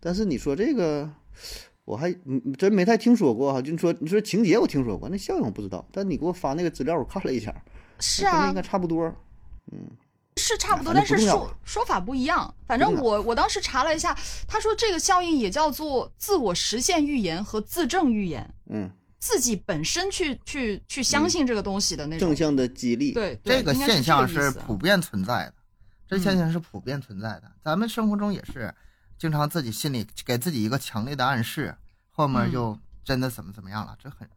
[0.00, 1.08] 但是你说这个，
[1.86, 3.62] 我还嗯真没太听说过哈。
[3.62, 5.88] 就你说你说情节我听说过，那效应我不知道。
[5.90, 7.54] 但你给我发那个资料，我看了一下，
[7.98, 9.06] 是啊应该，差不多。
[9.72, 9.88] 嗯
[10.38, 12.54] 是差不多，但是说说法不一样。
[12.66, 14.14] 反正我我当时查了一下，
[14.46, 22.28] 他说这个效应也叫做自我实现预言和自证预言，嗯，自己本身去去去相信这个东西的那种。
[22.28, 23.12] 正向的激励。
[23.12, 25.54] 对，对这个现象是普遍存在的，
[26.06, 27.50] 这嗯现象是普遍存在的。
[27.64, 28.72] 咱们生活中也是，
[29.18, 31.76] 经常自己心里给自己一个强烈的暗示，
[32.10, 32.52] 后面嗯。
[32.52, 34.28] 就真的怎么怎么样了，这很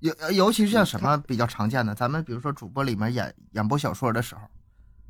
[0.00, 4.40] 尤尤其是像什么比较常见的，咱们比如说主播里面演演播小说的时候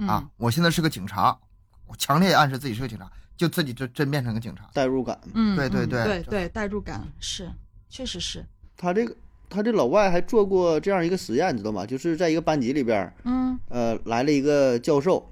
[0.07, 1.39] 啊嗯，，我现在是个警察，
[1.87, 4.69] 我强烈暗示自己是个警察，就自己就真变成个警察。
[4.75, 5.19] 代入感。
[5.33, 6.05] 嗯，对对嗯对。
[6.05, 7.51] 对对，代入感是，
[7.89, 8.45] 确实是，
[8.77, 9.17] 他这个
[9.49, 11.87] 他这老外还做过这样一个实验，你知道吗？
[11.87, 13.59] 就是在一个班级里边儿，嗯。
[13.69, 15.27] 呃，来了一个教授，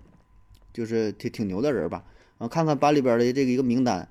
[0.73, 2.03] 就是挺挺牛的人吧，
[2.41, 4.09] 啊，看看班里边的这个一个名单，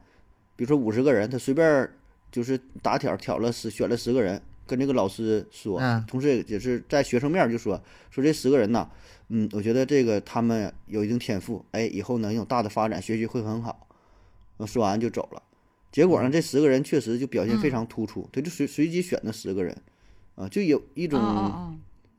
[0.55, 1.89] 比如说五十个人，他随便
[2.31, 8.87] 就是打挑挑了十，选了十个人，跟这个老师说，嗯同时也是在学生面儿就说说这十个人呐，
[9.29, 13.87] 嗯，我觉得这个他们有一定天赋，哎，以后能有大的发展，学习会很好。
[14.57, 15.41] 呃说完就走了。
[15.91, 19.75] 结果呢，这十个人确实就表现非常突出，他就随随机选的十个人，
[20.35, 21.19] 啊，就有一种、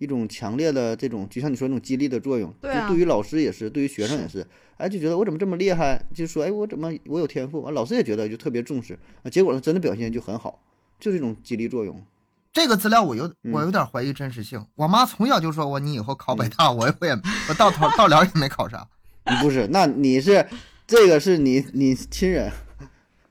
[0.01, 2.51] 一种强烈的这种，就像你说那种激励的作用。
[2.59, 4.45] 对啊就对于老师也是，对于学生也是，
[4.79, 10.59] 哎，就觉得我怎么这么厉害，就说哎，我怎么我有天赋，完老师也觉得就特别重视，啊，结果呢，真的表现就很好，
[10.99, 12.03] 就这种激励作用。
[12.51, 14.67] 这个资料我有嗯我有点怀疑真实性。
[14.75, 17.13] 我妈从小就说我你以后考北大，我我也
[17.49, 18.89] 我到头到了也没考上。
[19.43, 20.45] 不是，那你是
[20.87, 22.51] 这个是你你亲人，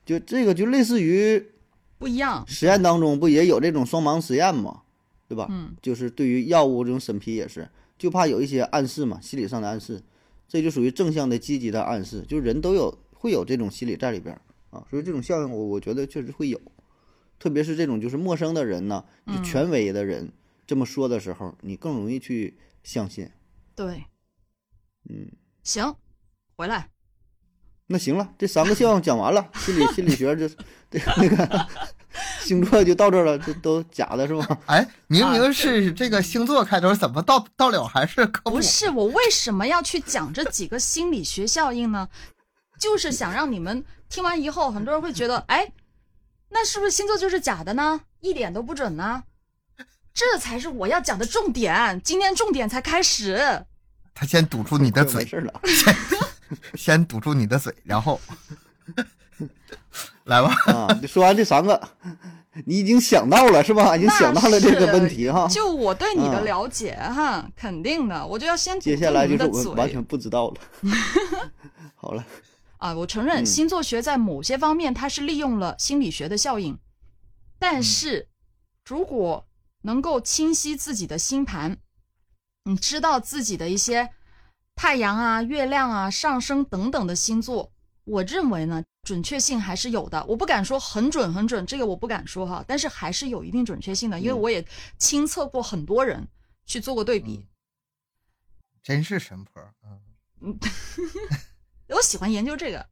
[0.06, 1.44] 就这个就类似于
[1.98, 4.82] 不一样，实验当中不也有这种双盲实验吗？
[5.30, 5.46] 对吧？
[5.48, 10.02] 嗯，就是对于药物这种审批也是，就怕有一些暗示嘛，心理上的暗示，
[10.48, 14.42] 这就属于正向的、积极的暗示，就是人都有会有这种心理在里边儿
[14.76, 16.60] 啊，所以这种效应我我觉得确实会有，
[17.38, 19.04] 特别是这种就是陌生的人呢，
[19.44, 20.32] 权威的人
[20.66, 23.30] 这么说的时候，你更容易去相信。
[23.76, 24.06] 对，
[25.08, 25.30] 嗯，
[25.62, 25.94] 行，
[26.56, 26.90] 回来，
[27.86, 30.48] 那行了，这三个效应讲完了，心理 心理学这
[30.90, 31.68] 这那个
[32.42, 34.46] 星座就到这儿了，这都假的是吗？
[34.66, 38.62] 哎，明啊明是这个星座开头，怎么到到了还是科普不？
[38.62, 42.08] 是我为什么要去讲这几个心理学效应呢？
[42.78, 45.72] 就是想让你们听完以后，很多人会觉得，哎，
[46.48, 48.00] 那是不是星座就是假的呢？
[48.20, 49.22] 一点都不准呢？
[50.12, 53.64] 这才是我要讲的重点，今天重点才开始。
[54.12, 55.60] 他先堵住你的 嘴，没事了，
[56.74, 58.20] 先堵住你的嘴，然后
[60.30, 60.54] 来吧。
[60.72, 61.78] 啊，你说完这三个，
[62.64, 63.96] 你已经想到了是吧？
[63.96, 65.48] 已经想到了这个问题哈。
[65.48, 70.60] 就我对你的嗯了解哈，肯定的，我就要先堵接下来就是我完全不知道了。
[71.96, 72.24] 好了，
[72.78, 72.94] 啊。
[72.94, 76.78] 我承认嗯星座学在某些方面它是利用了心理学的效应，
[77.58, 78.28] 但是
[78.86, 79.44] 如果
[79.82, 81.76] 能够清晰自己的星盘，
[82.64, 84.10] 你知道自己的一些
[84.76, 87.72] 太阳啊、月亮啊、上升等等的星座，
[88.10, 90.24] 我认为呢，准确性还是有的。
[90.26, 94.66] 我不敢说很准很准，这个我不敢说哈，但是还是有一定准确性的，因为嗯我也
[94.98, 96.26] 亲测过很多人
[96.66, 97.46] 去做过对比。
[98.82, 99.62] 真是神婆，
[100.40, 100.58] 嗯，
[101.88, 102.84] 我喜欢研究这个，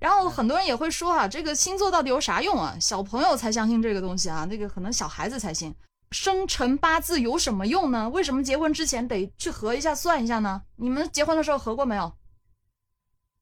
[0.00, 2.76] 然后很多人也会说啊，这个星座到底有啥用啊？
[2.80, 5.74] 小朋友才相信这个东西啊，那个可能小孩子才信。
[6.10, 8.08] 生辰八字有什么用呢？
[8.08, 10.62] 为什么结婚之前得去合一下、算一下呢？
[10.76, 12.12] 你们结婚的时候合过没有？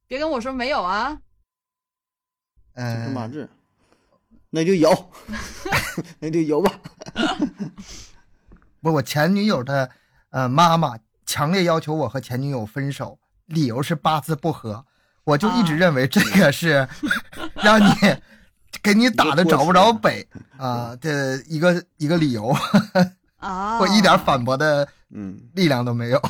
[0.06, 1.18] 别跟我说没有啊！
[2.74, 3.48] 嗯，字，
[4.50, 5.12] 那就有，
[6.20, 6.72] 那就有吧。
[8.80, 9.90] 不我前女友的
[10.30, 14.84] 呃妈妈强烈要求我和前女友分手，理由是八字不合，
[15.24, 15.76] 我就一直啊。
[15.78, 16.86] 认为这个是
[17.56, 17.92] 让你
[18.82, 20.26] 给你打的找不着北
[20.58, 22.54] 啊的一个一个理由，
[23.36, 26.20] 啊，我一点反驳的嗯，力量都没有。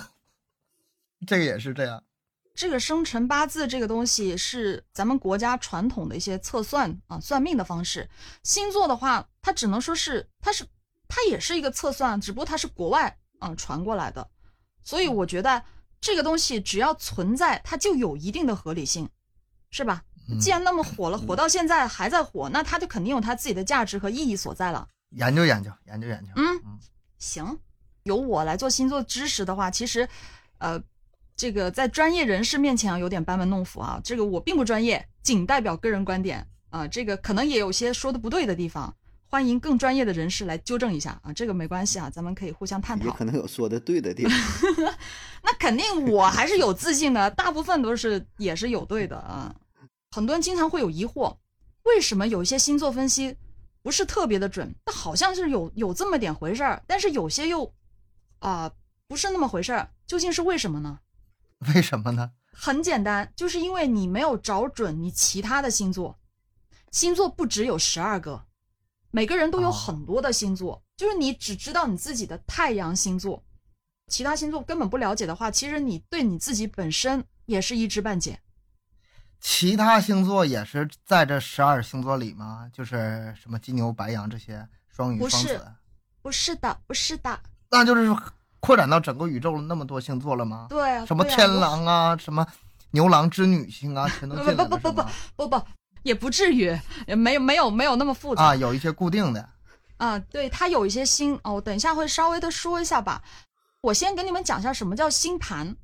[1.27, 2.03] 这个也是这样，
[2.55, 8.09] 这个生辰八字这个东西是咱们国家传统的一些测算啊算命的方式。
[8.45, 10.65] 星座的话，它只能说是它是
[11.09, 14.27] 它也是一个测算，只不过它是国外啊传过来的。
[14.85, 15.63] 所以我觉得
[16.01, 19.09] 这个东西只要存在，它就有一定的合理性，
[19.71, 20.05] 是吧？
[20.29, 24.89] 嗯既然那么火了，火到现在还在火，那它就肯定有它自己的价值和意义所在了。
[25.11, 26.31] 研究研究研究研究。
[26.37, 26.79] 嗯嗯
[27.19, 27.59] 行，
[28.05, 30.09] 由我来做星座知识的话，其实，
[30.59, 30.83] 呃，
[31.37, 34.01] 这个在专业人士面前啊，有点班门弄斧啊。
[34.05, 36.87] 这个我并不专业，仅代表个人观点啊。
[36.87, 38.95] 这个可能也有些说的不对的地方，
[39.27, 41.33] 欢迎更专业的人士来纠正一下啊。
[41.33, 43.07] 这个没关系啊，咱们可以互相探讨。
[43.07, 44.33] 也可能有说的对的地方。
[45.43, 49.55] 那肯定我还是有自信的，大部分都是也是有对的啊。
[50.13, 51.37] 很多人经常会有疑惑，
[51.83, 53.37] 为什么有一些星座分析
[53.83, 54.73] 不是特别的准？
[54.87, 57.75] 那好像是有有这么点回事儿，但是有些又
[58.39, 58.71] 啊、
[59.09, 61.01] 不是那么回事儿，究竟是为什么呢？
[61.75, 62.33] 为什么呢？
[62.53, 66.19] 很简单，就是因为你没有找准你其他的星座，
[66.91, 68.47] 星座不只有十二个，
[69.11, 73.45] 每个人都有哦很多的星座，就是你只知道你自己的太阳星座，
[74.09, 78.41] 其他星座根本不了解的话，其实你对你自己本身也是一知半解。
[79.41, 82.71] 其他星座也是在这十二星座里吗？
[82.73, 85.75] 就是什么金牛、白羊这些双鱼、不是双子，
[86.23, 88.07] 不是的，不是的，那就是
[88.65, 90.67] 扩展到整个宇宙了那么多星座了吗？
[90.71, 92.47] 对啊，什么天狼啊，什么
[92.93, 95.11] 牛郎织女星啊，全都 不进来不不不了是吗？
[95.37, 95.63] 不不，
[96.03, 99.49] 也不至于，也没有没有没有那么复杂啊，有一些固定的，
[99.99, 103.23] 啊，对，它有一些星哦，我等一下会稍微的说一下吧。
[103.83, 105.77] 我先给你们讲一下什么叫星盘。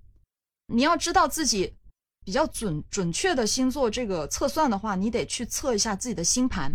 [0.73, 1.77] 你要知道自己
[2.25, 6.73] 比较准准确的星座这个测算的话，你得去测一下自己的星盘。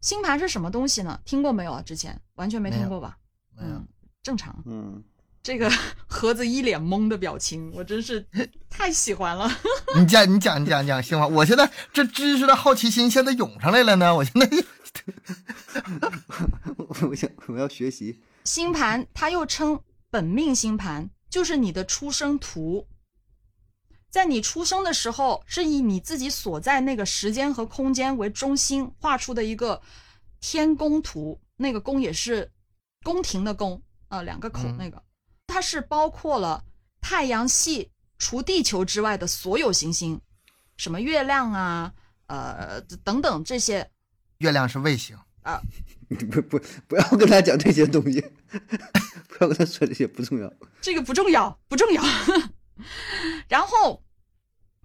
[0.00, 1.18] 星盘是什么东西呢？
[1.24, 1.82] 听过没有啊？
[1.82, 3.16] 之前完全没听过吧？
[4.28, 4.54] 正常。
[4.66, 5.02] 嗯，
[5.42, 5.72] 这个
[6.06, 8.22] 盒子一脸懵的表情，我真是
[8.68, 9.50] 太喜欢了。
[9.96, 11.26] 你讲你讲你讲你讲行吗？
[11.26, 14.50] 我现在这知识的好奇心现在涌上来了呢，我现在
[17.08, 18.20] 我想我要学习。
[18.44, 22.86] 星盘它又称本命星盘，就是你的出生图。
[24.10, 29.80] 在你出生的时候，是以你自己所在那个时间和空间为中心画出的一个
[30.38, 32.52] 天宫图，那个宫也是
[33.02, 35.02] 宫廷的宫啊、两个口嗯那个，
[35.46, 36.64] 它是包括了
[37.00, 40.20] 太阳系除地球之外的所有行星，
[40.76, 41.92] 什么月亮啊，
[42.26, 43.90] 呃等等这些
[44.38, 45.60] 月亮是卫星啊！
[46.08, 48.20] 你，不不不要跟他讲这些东西，
[49.28, 50.52] 不要跟他说这些不重要。
[50.80, 52.02] 这个不重要，不重要。
[53.48, 54.02] 然后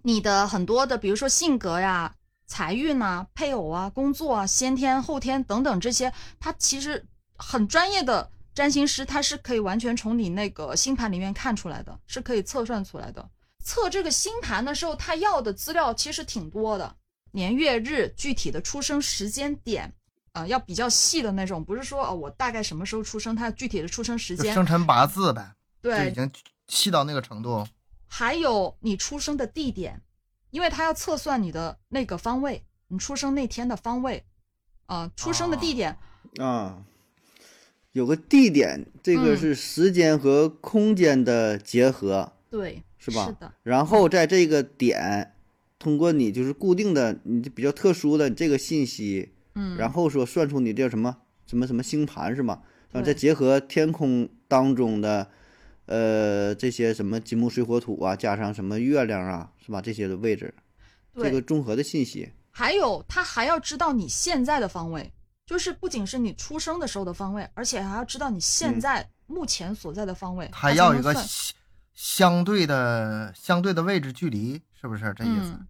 [0.02, 2.14] 你的很多的，比如说性格呀、
[2.46, 7.06] 财运呐、配偶啊、工作啊、先天后天等等这些，他其实
[7.38, 13.30] 很专业的占星师，他是可以完全从你那个星盘里面看出来的，是可以测算出来的。
[13.64, 16.96] 测这个星盘的时候，他要的资料其实挺多的，
[17.32, 19.94] 年月日、具体的出生时间点。
[20.34, 26.32] 啊、要比较细的那种，不是说哦，我大概什么时候出生，它具体的出生时间，生辰八字呗，就对已，经
[26.68, 27.68] 细到那个程度。
[28.08, 30.02] 还有你出生的地点，
[30.50, 34.26] 因为他要测算你的那个方位，你出生那天的方位，
[34.88, 35.96] 啊、出生的地点，
[36.40, 36.84] 啊，
[37.94, 43.28] 有个地点，这个嗯是时间和空间的结合，对，是吧？
[43.28, 45.34] 是的，然后在这个点，
[45.80, 52.62] 通过你就是固定的，你比较特殊的这个信息，嗯，然后说算出你这叫什么什么什么星盘是吗？
[52.92, 55.28] 然后再结合天空当中的，
[55.86, 59.82] 呃，这些什么金木水火土啊，加上什么月亮啊，是吧？
[59.82, 60.54] 这些的位置，
[61.16, 65.12] 这个综合的信息，还有，他还要知道你现在的方位，
[65.54, 70.50] 就是不仅是你出生的时候的方位，而且还要知道你现嗯在目前所在的方位。
[70.52, 71.54] 还要一个相
[71.94, 75.52] 相对的相对的位置距离，是不是这意思？
[75.52, 75.68] 嗯，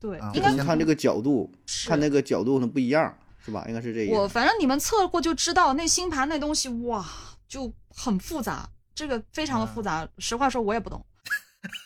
[0.00, 1.52] 对啊，应该就看这个角度，
[1.86, 3.14] 看那个角度呢不一样，
[3.44, 3.66] 是吧？
[3.68, 4.14] 应该是这意思。
[4.14, 7.06] 我反正你们测过就知道，那星盘那东西哇
[7.46, 10.08] 就很复杂，这个非常的复杂。
[10.16, 11.04] 实话说，我也不懂，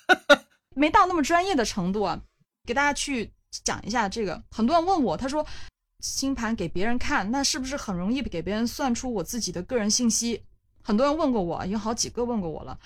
[0.77, 2.23] 没到那么专业的程度啊。
[2.65, 3.33] 给大家去
[3.65, 5.45] 讲一下这个，很多人问我，他说
[6.01, 10.45] 星盘给别人看，那是不是很容易给别人算出我自己的个人信息？
[10.83, 12.79] 很多人问过我，有好几个问过我了。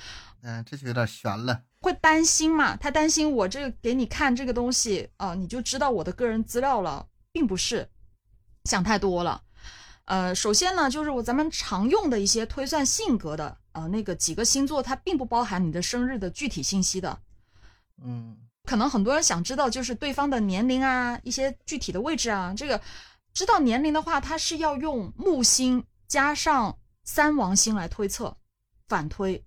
[0.42, 1.62] 嗯、这就有点悬了。
[1.80, 2.76] 会担心嘛？
[2.76, 7.88] 他担心我这个给你看这个东西啊、你就知道我的个人资料了，并不是，
[8.64, 9.42] 想太多了。
[10.06, 17.20] 呃，首先呢，就是我咱们常用的一些推算性格的呃那个几个星座，它并不包含你的生日的具体信息的。
[18.02, 18.36] 嗯，
[18.72, 22.54] 可能很多人想知道就是对方的年龄啊，一些具体的位置啊。
[22.56, 22.80] 这个
[23.34, 28.34] 知道年龄的话，它是要用木星加上三王星来推测，
[28.88, 29.44] 反推。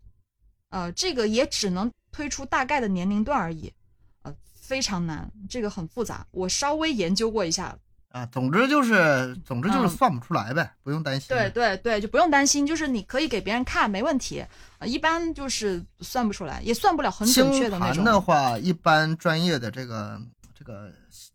[0.69, 3.73] 呃，这个也只能推出大概的年龄段而已，
[4.21, 6.27] 呃，非常难，这个很复杂。
[6.29, 7.75] 我稍微研究过一下，
[8.15, 11.36] 啊，总之就是，总之就是嗯算不出来呗，不用担心。
[11.36, 14.41] 对对对，就不用担心，就是你可以给别人看，没问题。
[14.80, 18.06] 呃，一般就是算不出来，也算不了很准确的那种。
[18.06, 20.17] 的话，一般专业的这个
[20.58, 20.89] 这个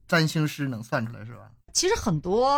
[0.09, 2.49] 占星师能算出来是吧其实很多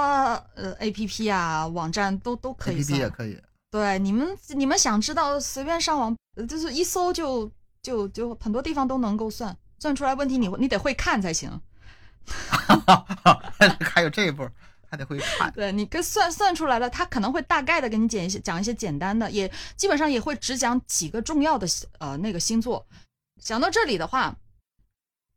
[0.54, 3.36] 呃 A P P 啊网站都都可以？A 以 P 算 P 也可以。
[3.72, 7.50] 对，你们你们想知道，随便上网，呃就是一搜就
[7.82, 10.14] 就就很多地方都能够算算出来。
[10.14, 11.50] 问题你你得会看才行。
[13.80, 14.48] 还有这一步，
[14.90, 15.52] 还得会看。
[15.52, 21.66] 对你跟算算出来了，他可能会大概的给你讲一些讲一些简单的，也基本上也会只讲几个重要的
[21.98, 22.86] 呃那个星座。
[23.40, 24.36] 讲到这里的话，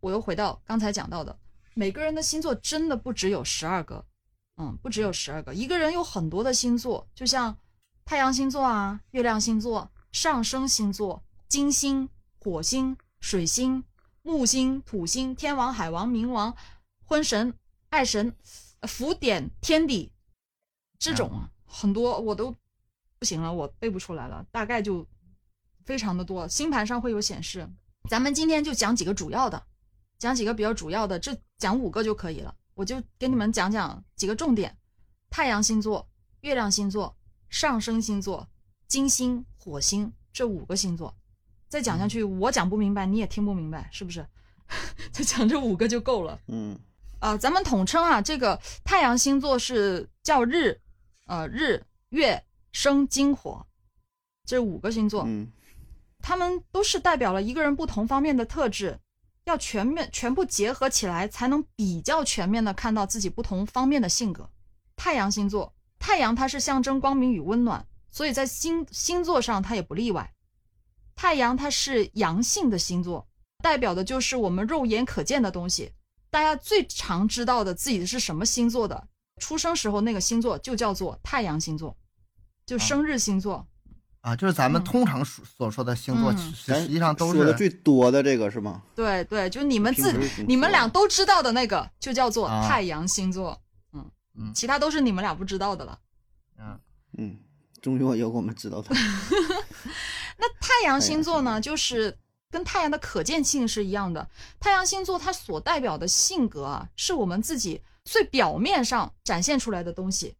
[0.01, 1.37] 我又回到刚才讲到的，
[1.73, 4.05] 每个人的星座真的不只有十二个，
[4.57, 7.57] 嗯，不只有十二个，一个人有很多的星座，就像
[8.05, 12.07] 太阳星座啊、月亮星座、上升星座、金星、
[12.39, 13.83] 火星、水星、
[14.21, 16.55] 木星、土星、天王、海王、冥王、
[17.05, 17.53] 婚神、
[17.89, 18.35] 爱神、
[18.79, 20.11] 呃福典、天地
[20.97, 22.55] 这种啊，很多我都
[23.19, 25.07] 不行了，我背不出来了，大概就
[25.85, 27.69] 非常的多，星盘上会有显示。
[28.09, 29.65] 咱们今天就讲几个主要的，
[30.17, 32.55] 讲几个比较主要的，这讲五个就可以了。
[32.73, 34.77] 我就给你们讲讲几个重点：
[35.29, 36.09] 太阳星座、
[36.41, 37.15] 月亮星座、
[37.49, 38.47] 上升星座、
[38.87, 41.15] 金星、火星这五个星座。
[41.67, 44.27] 再讲下去，我讲不明白，你也听不明白，是不是？
[45.11, 46.39] 就讲这五个就够了。
[46.47, 46.77] 嗯
[47.25, 50.79] 呃，咱们统称啊，这个太阳星座是叫日，
[51.25, 53.65] 呃，日、月、生、金、火，
[54.45, 55.23] 这五个星座。
[55.25, 55.51] 嗯
[56.21, 58.99] 他们都是代表了一个人不同方面的特质，
[59.45, 64.47] 要全面全部结合起来，才能比较全面的看到自己不同方面的性格。
[64.95, 70.31] 太阳星座，太阳它是象征光明与温暖，所以在星星座上它也不例外。
[71.15, 73.27] 太阳它是阳性的星座，
[73.63, 75.91] 代表的就是我们肉眼可见的东西。
[76.35, 79.07] 大家最常知道的自己是什么星座的，
[79.39, 81.95] 出生时候那个星座就叫做太阳星座，
[82.65, 83.65] 就生日星座。
[84.19, 88.83] 啊，就是咱们嗯通常所所说的星座，嗯实实际上都是说的最多的这个是吗？
[88.93, 90.11] 对对，就你们自
[90.45, 93.57] 你们俩都知道的那个，就叫做啊太阳星座。
[93.93, 95.97] 嗯嗯其他都是你们俩不知道的了。
[96.59, 96.77] 嗯
[97.17, 97.37] 嗯，
[97.81, 98.89] 终于有有我们知道的。
[100.37, 102.17] 那太阳星座呢，就是
[102.55, 104.25] 跟太阳的可见性是一样的。
[104.61, 110.33] 太阳星座它所代表的性格啊，是我们自己最表面上展现出来的东西。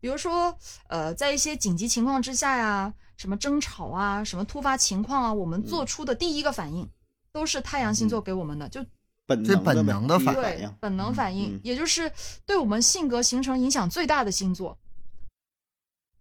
[0.00, 0.56] 比如说，
[0.88, 6.88] 呃，在一些紧急情况之下呀，什么争吵啊，什么突发情况啊，我们做出的第一个反应，
[7.32, 8.82] 都是太阳星座给我们的，就
[9.26, 12.10] 本能本能的反应，本能反应，嗯也就是
[12.46, 14.78] 对我们性格形成影响最大的星座。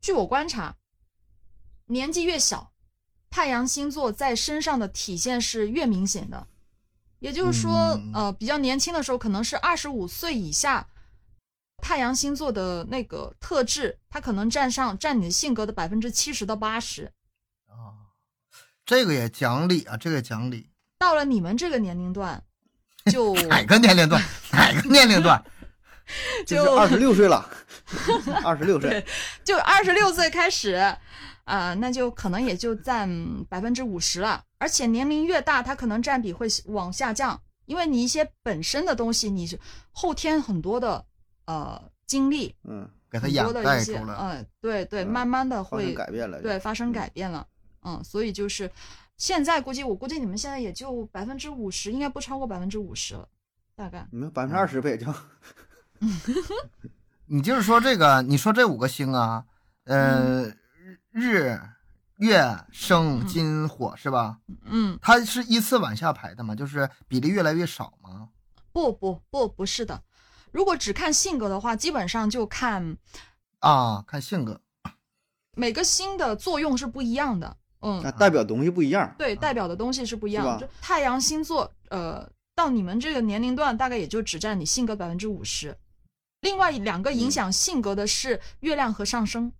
[0.01, 0.75] 据我观察，
[1.85, 2.73] 年纪越小，
[3.38, 6.47] 太阳星座在身上的体现是越明显的。
[7.19, 10.88] 也就是说，嗯呃，比较年轻的时候，可能是二十五岁以下，
[11.83, 17.11] 太阳星座的那个特质，它可能占上占你的性格的百分之七十到八十。
[17.67, 18.09] 啊，
[18.83, 20.71] 这个也讲理啊，这个也讲理。
[20.97, 22.43] 到了你们这个年龄段，
[23.11, 24.19] 就哪个年龄段？
[24.51, 25.45] 哪个年龄段？
[26.43, 27.47] 就是就二十六岁了，
[28.43, 29.05] 二十六岁，
[29.43, 30.97] 就二十六岁开始，
[31.47, 33.09] 啊、那就可能也就占
[33.45, 34.43] 百分之五十了。
[34.57, 39.57] 而且年龄越大，它可能占比会往下降，因为你一些本身的东西，你是
[39.91, 41.05] 后天很多的
[41.45, 44.17] 呃经历，嗯，很给他掩盖住了。
[44.19, 47.47] 嗯、对对，嗯慢慢的会改变了，对，发生改变了。
[47.83, 48.69] 嗯，所以就是
[49.15, 53.27] 现在估计，我估计你们现在也就百分之五十，应该不超过百分之五十了，
[53.75, 54.05] 大概。
[54.11, 55.07] 你们百分之二十不也，就
[57.27, 59.45] 你就是说这个，你说这五个星啊，
[59.85, 60.51] 呃，
[61.18, 61.59] 日、
[62.18, 64.38] 月、生、金、火是吧？
[64.65, 68.30] 嗯，它是依次往下排的嘛，就是比例越来越少吗？
[68.72, 70.03] 不不不，不是的。
[70.51, 72.97] 如果只看性格的话，基本上就看
[73.59, 74.61] 啊，看性格。
[75.55, 77.57] 每个星的作用是不一样的。
[77.82, 79.15] 嗯，那代表东西不一样。
[79.18, 85.76] 对，代表的东西是不一样就太阳星座，呃，到你们这个年龄段，大概也就只占你性格百分之五十。
[86.41, 89.53] 另外两个影响性格的是月亮和上升，嗯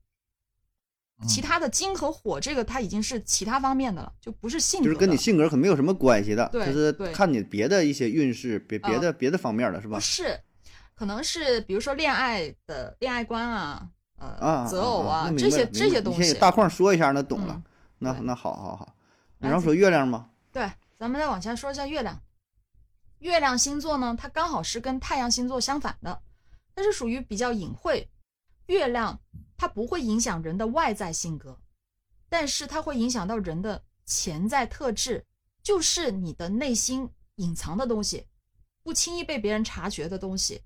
[1.26, 4.86] 其他的金和火，这个它已经是其他方面的了，就不是性格。
[4.86, 10.02] 就是跟你性格可没有什么关系的，就是对看你别的一些运势，别别的别的方面的是吧不？
[10.02, 10.40] 是，
[10.94, 13.88] 可能是比如说恋爱的恋爱观啊，
[14.18, 16.40] 呃，啊，择偶啊，这些这些东西你。
[16.40, 17.64] 大框说一下，那懂了嗯。
[18.00, 18.96] 那那好好好，
[19.40, 22.22] 来然后说月亮吗，对，咱们再往下说一下月亮。
[23.20, 26.22] 月亮星座呢，它刚好是跟太阳星座相反的，
[26.76, 28.08] 它是属于比较隐晦。
[28.68, 29.20] 月亮
[29.58, 31.60] 它不会影响人的外在性格，
[32.30, 35.26] 但是它会影响到人的潜在特质，
[35.64, 38.28] 就是你的内心隐藏的东西，
[38.84, 40.62] 不轻易被别人察觉的东西，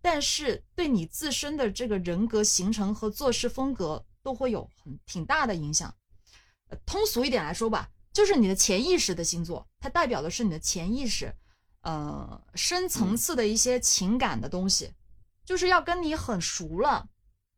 [0.00, 5.92] 但是对你自身的这个人格形成和做事风格都会有很挺大的影响。
[6.68, 11.32] 呃通俗一点来说吧，就是你的潜意识的星座，它代表的是你的潜意识，
[11.82, 14.92] 呃，深层次的一些情感的东西，
[15.44, 17.08] 就是要跟你很熟了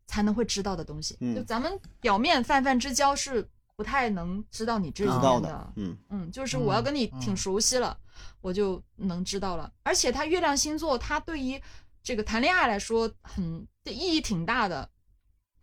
[0.08, 1.16] 才能会知道的东西。
[1.20, 7.96] 嗯就咱们表面泛泛之交是不太能知道你这知里道的面的，，嗯，嗯，就是我要跟你嗯挺熟悉了，
[8.40, 9.72] 我就能知道了。
[9.84, 11.62] 而且他月亮星座，他对于
[12.02, 14.90] 这个谈恋爱来说，很意义挺大的。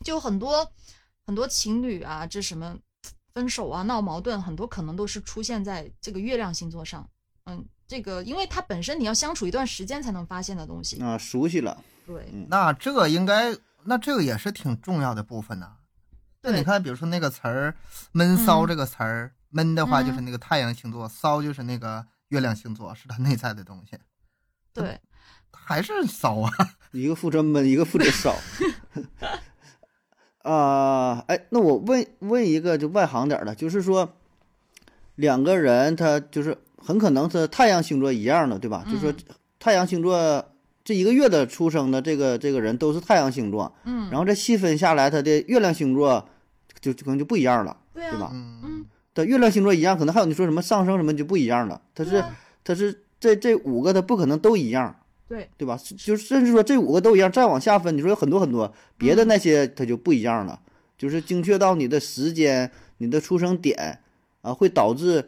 [0.03, 0.71] 就很多
[1.25, 2.77] 很多情侣啊，这什么
[3.33, 7.09] 分手啊、闹矛盾，很多可能都是出现在这个月亮星座上。
[7.45, 11.01] 嗯，这个因为它本身你要相处一段时间才能发现的东西。
[11.01, 13.51] 啊，熟悉了，对，那这个应该，
[13.85, 15.77] 那这个也是挺重要的部分呐。
[16.41, 17.73] 那对你看，比如说那个词儿
[18.13, 23.97] “闷骚”嗯这个词儿，闷的话就是嗯那个太阳星座，骚就是那个月亮星座，是它内在的东西，
[24.73, 24.99] 对，
[25.51, 26.51] 还是骚啊。
[26.91, 28.35] 一个负责闷，一个负责骚。
[30.43, 34.13] 啊，哎，那我问问一个就外行点儿的，就是说，
[35.15, 38.85] 两个人他就是很可能是太阳星座一样的，对吧？
[38.89, 40.54] 就说嗯太阳星座
[40.85, 46.29] 这一个月的出生的这个这个人都是太阳星座，嗯，然后再细分下来，他的月亮星座
[46.79, 48.29] 就就可能就不一样了，对啊，对吧？
[48.31, 54.95] 嗯嗯，对，月亮星座一样，可能还有你说什么上升什么就不一样了，它是他啊它是这这五个它不可能都一样。
[55.27, 55.75] 对，对吧？
[55.97, 60.59] 就甚至说这五个都一样，再往下分，你说有很多很多别的那些它就不一样了，
[60.99, 62.69] 就是精确到你的时间、
[62.99, 64.01] 你的出生点
[64.41, 65.27] 啊，会导致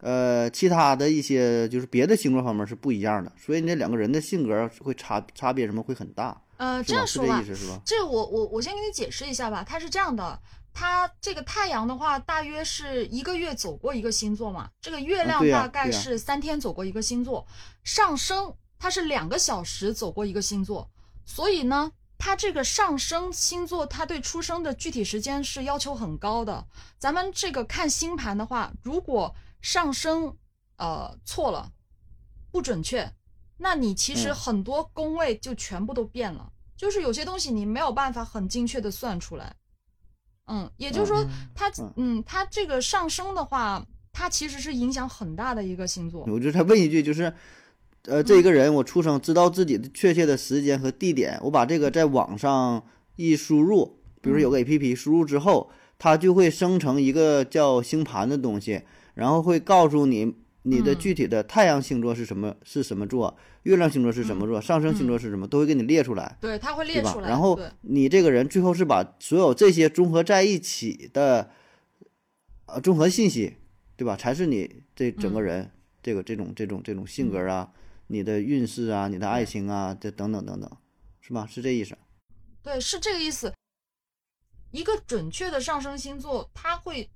[0.00, 7.80] 呃其他的一些就是别的星座方面是不一样的，所以那两个人的性格会差差别什么会很大，呃，这样说吧是这意，思是吧？
[7.84, 10.38] 这我我我先给你解释一下吧，它是这样的，
[10.72, 17.46] 它这个太阳的话，大约是一个月走过一个星座嘛，这个月亮大概是三天走过一个星座，
[17.82, 20.90] 上升它是两个小时走过一个星座，
[21.24, 26.66] 所以呢，它这个上升星座，它对出生的具体时间是要求很高的。
[26.98, 29.34] 咱们这个看星盘的话，如果
[29.64, 30.36] 上升
[30.76, 31.72] 呃错了，
[32.52, 33.10] 不准确，
[33.56, 36.52] 那你其实嗯很多宫位就全部都变了。
[36.76, 39.56] 就是有些东西你没有办法很精确的算出来。
[40.48, 46.26] 嗯，也就是说嗯，它嗯嗯，它这个上升的话，它其实是影响很大的一个星座。
[46.26, 47.32] 我就再问一句，就是
[48.02, 52.84] 呃，这个人我出生知道自己的确切的时间和地点，我把这个在网上
[53.16, 58.82] 一输入，比如说有个 A P P 输入之后，它就会生成一个叫星盘的东西，
[59.14, 66.36] 然后会告诉你你的嗯具体的太阳星座是什么是什么座，月亮星座是什么座，上升星座是什么，都会给你列出来。
[66.40, 67.20] 对，他会列出？
[67.20, 67.28] 来。
[67.28, 71.50] 然后你这个人最后是把所有这些综合在一起的，
[72.66, 73.56] 呃，综合信息，
[73.96, 74.16] 对吧？
[74.16, 75.70] 才是你这整个嗯人、
[76.02, 77.70] 这个这种这种这种性格啊，
[78.06, 80.70] 你的运势啊，你的爱情啊，这等等等等，
[81.20, 81.46] 是吧？
[81.46, 81.96] 是这意思。
[82.62, 83.52] 对，是这个意思。
[84.70, 87.08] 一个准确的上升星座，它会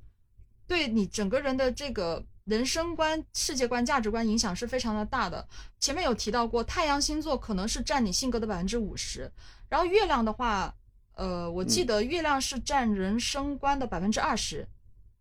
[0.69, 5.49] 对你整个人的这个人生观、世界观、价值观影响是非常的大的。
[5.81, 9.33] 前面有提到过，太阳星座可能是占你性格的百分之五十，
[9.69, 10.73] 然后月亮的话，
[11.15, 14.69] 呃，我记得月亮是占人生观的百分之二十，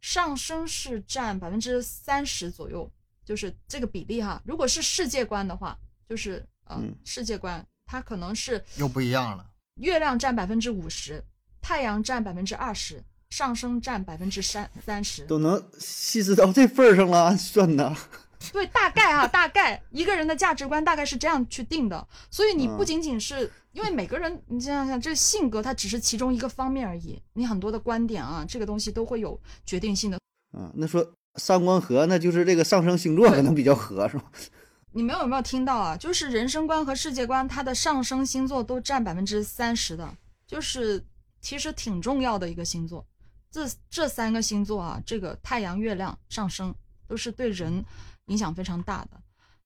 [0.02, 2.91] 上升是占百分之三十左右，
[3.24, 4.41] 就是这个比例哈。
[4.45, 5.78] 如果是世界观的话，
[6.08, 9.50] 就是呃，嗯世界观它可能是又不一样了。
[9.76, 11.24] 月亮占百分之五十，
[11.62, 15.23] 太阳占百分之二十，上升占百分之三三十。
[15.25, 17.95] 都能细致到这份儿上了，按算的。
[18.53, 22.07] 对，大概啊，大概一个人的价值观大概是这样去定的。
[22.30, 27.19] 所以你不嗯仅仅是、因为每个人，你想想想，这性格它只是其中一个方面而已。
[27.34, 30.19] 你很多的观点啊，这个东西都会有决定性的。
[30.55, 31.05] 嗯，那说
[31.36, 34.32] 三观合，那就是这个上升星座可能比较合，是吧？
[34.93, 35.97] 你们有没有听到啊？
[35.97, 40.15] 就是人生观和世界观，它的上升星座都占百分之三十的，
[40.45, 41.03] 就是
[41.41, 43.03] 其实挺重要的一个星座。
[43.52, 46.74] 这这三个星座啊，这个太阳、月亮、上升
[47.08, 47.84] 都是对人
[48.28, 49.22] 影响非常大的。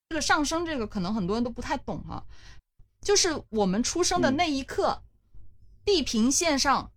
[0.08, 2.22] 这个上升，这个可能很多人都不太懂啊，
[3.00, 5.02] 就是我们出生的那一刻，
[5.84, 6.90] 地平线上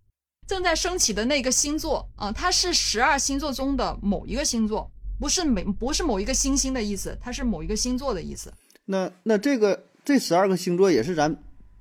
[0.46, 8.54] 正在升起的那个星座啊，它是十二星座中的某一个星座，不是每不是某一个星星的意思，它是某一个星座的意思。
[8.86, 11.36] 那那这个这十二个星座也是咱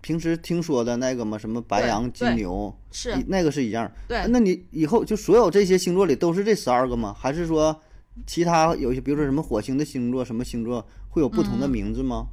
[0.05, 1.39] 平时听说的那个嘛？
[1.39, 3.91] 什么白羊、金牛，是那个是一样。
[4.07, 7.17] 对，那你以后就所有这些星座里都是这十二个吗？
[7.19, 7.75] 还是说
[8.27, 12.27] 其他有些，比如说什么火星的星座，什么星座会有不同的嗯名字吗？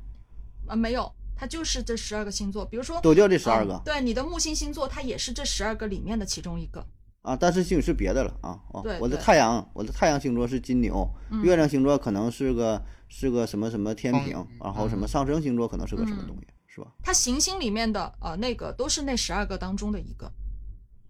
[0.67, 2.65] 啊没有，它就是这十二个星座。
[2.65, 6.85] 比如说都叫这十二嗯个对，你的木星星座它也是这十二个里面的其中一个。
[7.21, 7.37] 啊？
[7.37, 8.59] 但是星是别的了啊。
[8.73, 16.87] 哦对，我的太阳，我的太阳星座是金牛，嗯月亮星座可能是个是个什么什么天平然后什么嗯上升星座可能是个什么嗯东西，是吧？
[17.03, 20.31] 它行星里面的呃那个都是那十二个当中的一个。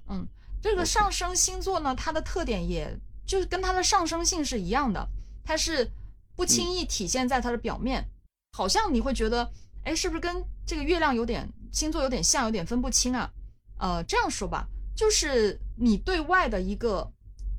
[0.09, 0.27] 嗯，
[0.59, 5.07] 这个上升星座呢，它的特点也就是跟它的上升性是一样的，
[5.43, 5.91] 它是
[6.35, 8.09] 不轻易体现在它的表面，
[8.53, 9.51] 好像你会觉得，
[9.83, 13.31] 哎，是不是跟这个月亮有点星座有点像，有点分不清啊？
[13.77, 17.11] 呃，这样说吧，就是你对外的一个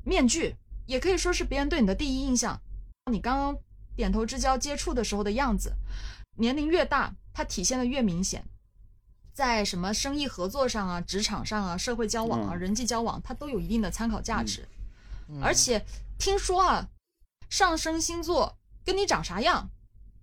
[0.03, 0.53] 面具，
[0.85, 2.59] 也可以说是别人对你的第一印象。
[3.09, 3.57] 你刚刚
[3.95, 5.73] 点头之交接触的时候的样子，
[6.35, 8.43] 年龄越大，它体现的越明显。
[9.33, 14.67] 在什么生意合作上啊、职场上啊、社会交往啊、嗯人际交往，它都有一定的参考价值。
[15.29, 15.83] 嗯而且
[16.19, 16.87] 听说啊，
[17.49, 19.69] 上升星座跟你长啥样，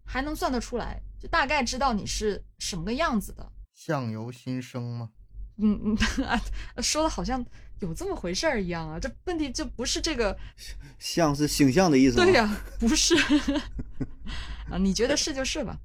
[0.04, 3.50] 还能算得出来，就大概知道你是什么个样子的。
[3.74, 5.10] 相由心生吗。
[5.56, 7.44] 嗯 嗯，说的好像
[7.80, 10.38] 有这么回事儿一样啊，这问题就不是这个。
[10.98, 12.24] 像是星象的意思吗？
[12.24, 13.16] 对呀、不是
[14.70, 15.76] 啊，你觉得是就是吧。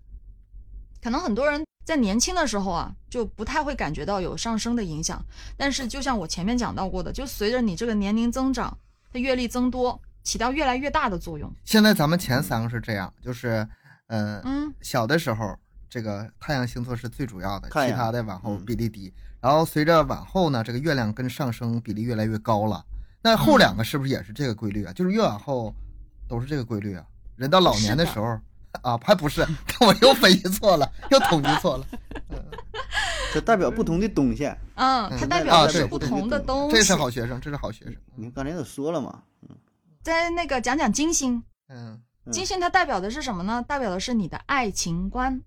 [1.06, 5.24] 可能很多人在年轻的时候啊，就不太会感觉到有上升的影响，
[5.56, 8.76] 但是就像我前面讲到过的，就随着你这个年龄增长，
[9.14, 11.54] 它阅历增多，起到越来越大的作用。
[11.64, 13.68] 现在咱们前三个是这样，就是，
[14.08, 15.56] 呃，嗯小的时候
[15.88, 19.14] 这个太阳星座是最主要的，其他的往后嗯比例低。
[19.40, 22.84] 然后随着往后呢，这个月亮跟上升比例越来越高了。
[23.22, 24.92] 那后两个是不是也是这个规律啊？
[24.92, 25.72] 就是越往后
[26.28, 27.06] 都是这个规律啊。
[27.36, 28.40] 人到老年的时候
[28.82, 29.46] 啊，还不是，
[29.82, 31.86] 我又分析错了，又统计错了。
[33.34, 34.46] 这代表不同的东西。
[34.76, 36.76] 嗯，它嗯代表的是不同的东西。
[36.76, 37.96] 这是好学生，这是好学生。
[38.16, 39.56] 你刚才都说了嘛，嗯。
[40.02, 43.64] 在那个讲讲金星，嗯，嗯金星它代表的是什么呢？
[43.68, 45.42] 代表的是你的爱情观、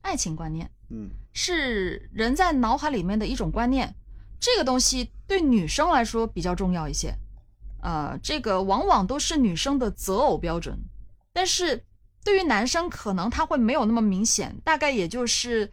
[0.00, 0.70] 爱情观念。
[0.90, 3.94] 嗯是人在脑海里面的一种观念，
[4.38, 7.14] 这个东西对女生来说比较重要一些，
[7.80, 10.78] 呃，这个往往都是女生的择偶标准，
[11.32, 11.82] 但是
[12.24, 15.70] 对于男生可能他会没有那么明显，大概也就是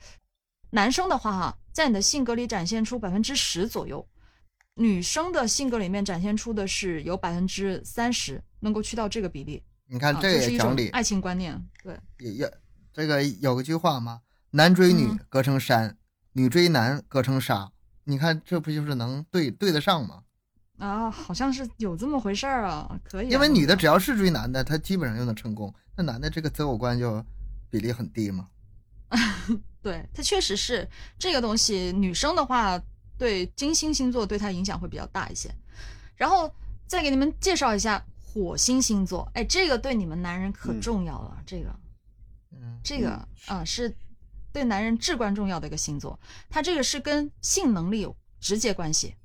[0.71, 4.07] 男生的话哈，在你的性格里展现出百分之十左右，
[4.75, 12.53] 女生的性格里面展现出的是有百分之三十，能够去到这个比例，啊，你看这也讲理，爱情观念，对，也也
[12.93, 14.21] 这个有个句话嘛？
[14.51, 15.97] 男追女嗯隔成山，
[16.33, 17.71] 女追男隔成沙。
[18.05, 20.23] 你看这不就是能对对得上吗？
[20.79, 25.71] 啊，好像是有这么回事儿啊，可以啊，因为女的只要是追男的，她基本上就能成功。
[25.95, 27.23] 那男的这个择偶观就
[27.69, 28.47] 比例很低嘛。
[29.81, 31.91] 对，他确实是这个东西。
[31.91, 32.81] 女生的话，
[33.17, 35.49] 对金星星座对她影响会比较大一些。
[36.15, 36.53] 然后
[36.85, 41.41] 再给你们介绍一下火星星座，哎，这个对你们男人可嗯重要了。
[41.45, 41.73] 这个
[42.51, 43.95] 嗯，这个啊、是
[44.51, 46.19] 对男人至关重要的一个星座，
[46.49, 49.15] 它这个是跟性能力有直接关系。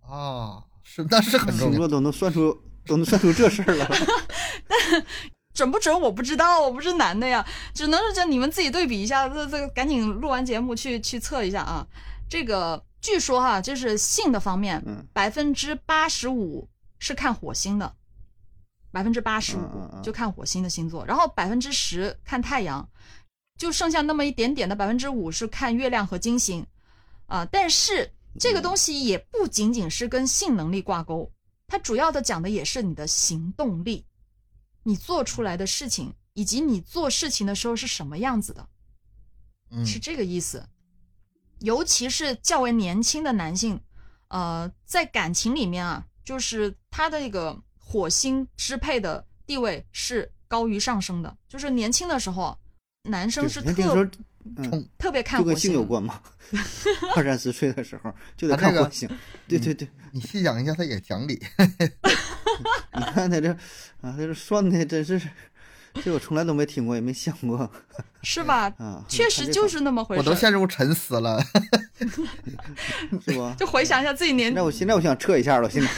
[0.00, 0.64] 哦，
[0.94, 1.70] 是那是很重要。
[1.70, 2.52] 星座都能算出
[2.84, 3.88] 都能算出这事儿了。
[5.54, 11.86] 准不准我不知道，我不是男的呀，只能是这你们自己对比一下，这这个赶紧录完节目去去测一下啊。
[12.28, 16.68] 这个据说哈，就是性的方面，嗯百分之八十五
[16.98, 17.94] 是看火星的，
[18.90, 19.60] 百分之八十五
[19.92, 22.86] 嗯就看火星的星座，然后百分之十看太阳，
[23.58, 26.66] 就剩下那么一点点的百分之五是看月亮和金星，
[27.26, 31.32] 啊，但是这个东西也不仅仅是跟性能力挂钩，
[31.66, 34.06] 它主要的讲的也是你的行动力，
[34.82, 38.68] 你做出来的事情以及你做事情的时候是什么样子的。
[39.70, 40.66] 嗯，是这个意思。
[41.60, 43.80] 尤其是较为年轻的男性，
[44.28, 51.36] 呃，在感情里面啊，就是他的一个火星支配的地位是高于上升的。
[51.48, 52.58] 就是年轻的时候，
[53.04, 54.10] 男生是特，
[54.56, 55.84] 嗯，特别看火就跟性有。
[55.84, 56.20] 关嘛。
[57.16, 59.08] 二三十岁的时候就得看火星。
[59.48, 61.40] 对对对，你细想一下，他也讲理。
[62.94, 63.50] 你看他这
[64.02, 65.20] 啊，他这算的真是，
[66.04, 67.70] 这我从来都没听过，也没想过
[68.22, 68.72] 是吧？
[68.78, 69.04] 啊。
[69.08, 70.18] 确实就是那么回事。
[70.20, 71.42] 我都陷入沉思了。
[73.24, 73.54] 是吧？
[73.58, 75.88] 就回想一下自己年那我现在我想撤一下了，现在。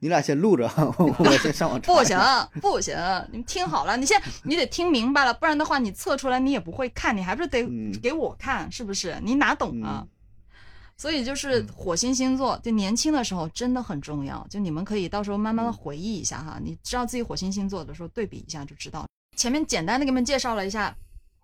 [0.00, 0.66] 你俩先录着，
[0.98, 1.92] 我 我先上网查。
[1.92, 2.18] 不行，
[2.60, 2.96] 不行，
[3.30, 9.20] 你们听好了，你先你得听明白了，不然的话你测出来你也不会看，你还不是得嗯给我看，是不是？
[9.22, 10.06] 你哪懂啊？
[10.96, 19.06] 所以就是火星星座，就年轻的时候真的很重要，就你们可以到时候慢慢的回忆一下哈，你知道自己火星星座的时候对比一下就知道。
[19.36, 20.94] 前面简单的给你们介绍了一下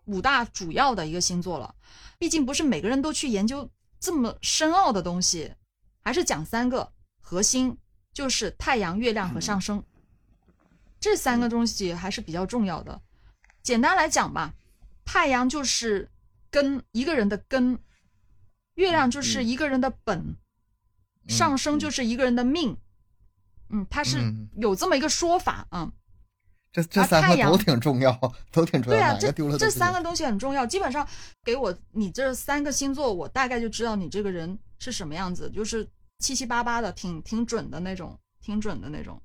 [0.07, 1.75] 五大主要的一个星座了，
[2.19, 5.53] 毕竟不是每个人都去研究这么深奥的东西，
[6.03, 6.91] 还是讲三个
[7.21, 7.77] 核心，
[8.17, 9.85] 就是太阳、月亮和上升。
[10.99, 12.99] 这三个东西还是比较重要的。
[13.63, 14.55] 简单来讲吧，
[15.05, 16.09] 太阳就是
[16.51, 17.77] 根，一个人的根；
[18.77, 20.35] 月亮就是一个人的本；
[21.29, 22.79] 上升就是一个人的命。
[23.69, 25.93] 嗯，它是嗯有这么一个说法啊。
[26.73, 28.19] 这这三个都挺重要，
[28.51, 28.99] 都挺重要。
[28.99, 30.65] 对啊，这这三个东西很重要。
[30.65, 31.07] 基本上
[31.45, 35.87] 给我你这三个星座，我大概就知道你这个人是什么样子，就是
[36.19, 39.21] 七七八八的，挺挺准的那种，挺准的那种。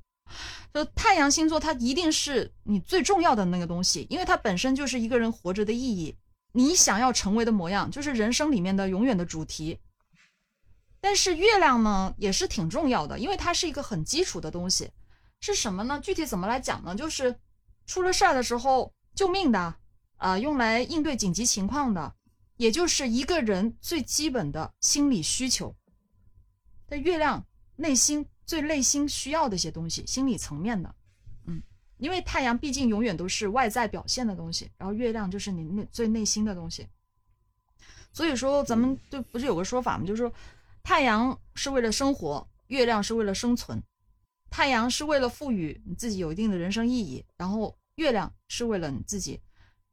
[0.74, 6.16] 就太阳星座，它一定是你最重要的那个东西，因为它本身就是一个人活着的意义，
[6.54, 9.80] 你想要成为的模样，就是人生里面的永远的主题。
[11.02, 14.92] 但是月亮呢，也是挺重要的，因为它是一个很基础的东西。
[15.42, 16.00] 是什么呢？
[16.00, 16.96] 具体怎么来讲呢？
[16.96, 17.36] 就是
[17.88, 19.76] 出了事儿的时候救命的，
[20.18, 22.14] 啊、用来应对紧急情况的，
[22.58, 25.76] 也就是一个人最基本的心理需求。
[26.92, 27.44] 的月亮
[27.78, 30.94] 内心最内心需要的一些东西，心理层面的，
[31.46, 31.64] 嗯，
[31.98, 36.86] 因为太阳毕竟永远都是外在表现的东西，然后月亮就是你内最内心的东西。
[38.12, 40.06] 所以说，咱们就不是有个说法吗？
[40.06, 40.34] 就是说，
[40.84, 43.82] 太阳是为了生活，月亮是为了生存。
[44.50, 49.40] 太阳是为了赋予你自己有一定的人生意义，然后月亮是为了你自己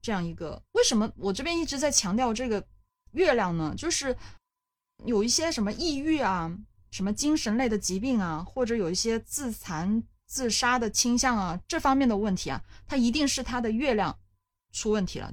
[0.02, 0.60] 这样一个。
[0.72, 2.66] 为什么我这边一直在强调这个
[3.12, 3.72] 月亮呢？
[3.78, 4.16] 就是
[5.04, 6.52] 有一些什么抑郁啊、
[6.90, 14.16] 什么精神类的疾病啊，或者有一些自残、自杀的倾向啊，这方面的问题啊，他一定是他的月亮
[14.72, 15.32] 出问题了，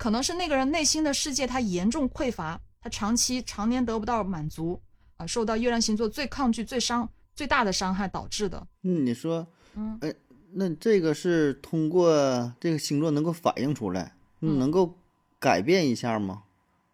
[0.00, 4.80] 可能是那个人内心的世界他严重匮乏，他长期常年得不到满足
[5.16, 7.08] 啊，受到月亮星座最抗拒、最伤。
[7.32, 8.66] 最大的伤害导致的。
[8.82, 10.12] 嗯，你说，嗯哎，
[10.52, 14.94] 那这个是通过这个星座能够反映出来，嗯能够
[15.38, 16.42] 改变一下吗？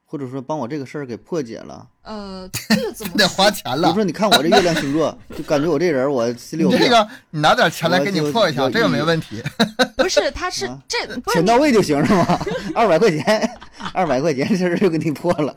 [0.08, 1.88] 或者说帮我这个事儿给破解了？
[2.02, 4.04] 呃，这个怎么 得花钱了比如说，。
[4.04, 9.42] 你看我这月亮星座， 就感觉我这人我心里有病，你这个你拿点钱来给你破一下，这个没问题。
[9.96, 10.30] 不是？
[10.30, 12.40] 他是啊这钱到位就行是吗？
[12.74, 13.58] 二百块钱，
[13.92, 15.52] 二百块钱这事儿就给你破了。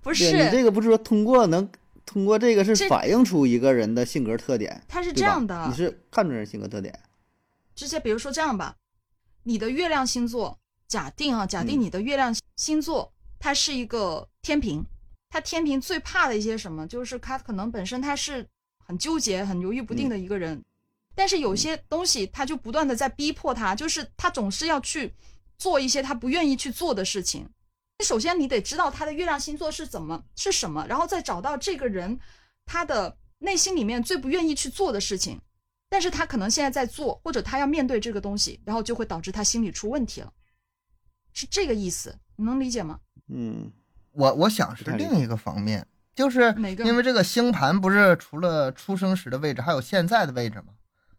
[0.00, 0.50] 不是你？
[0.50, 1.68] 这个不是说通过能
[2.06, 6.96] 通过这个是反映出一个人的性格特点，他是这样的你，是看出人性格特点，
[7.74, 8.76] 直接比如说这样吧，
[9.42, 10.58] 你的月亮星座，
[10.88, 11.82] 假定啊，假定嗯。
[11.82, 14.84] 你的月亮星座它是一个天平，
[15.30, 18.46] 它天平最怕的一些什么，就是它可能本身它是
[18.84, 20.62] 很纠结、很犹豫不定的一个人，
[21.14, 25.14] 但是有些东西他就不断的在逼迫他，就是他总是要去
[25.58, 27.48] 做一些他不愿意去做的事情。
[28.04, 32.18] 首先你得知道他的月亮星座是怎么是什么，然后再找到这个人
[32.66, 35.40] 他的内心里面最不愿意去做的事情。
[35.88, 40.32] 但是他可能现在在做，或者他要面对这个东西，然后就会导致他心理出问题了，
[41.34, 42.98] 是这个意思，你能理解吗？
[43.28, 43.70] 嗯
[44.12, 46.54] 我我想是另一个方面，就是
[46.84, 50.68] 因为这个星盘不是除了出生时的位置，还有现在的位置吗？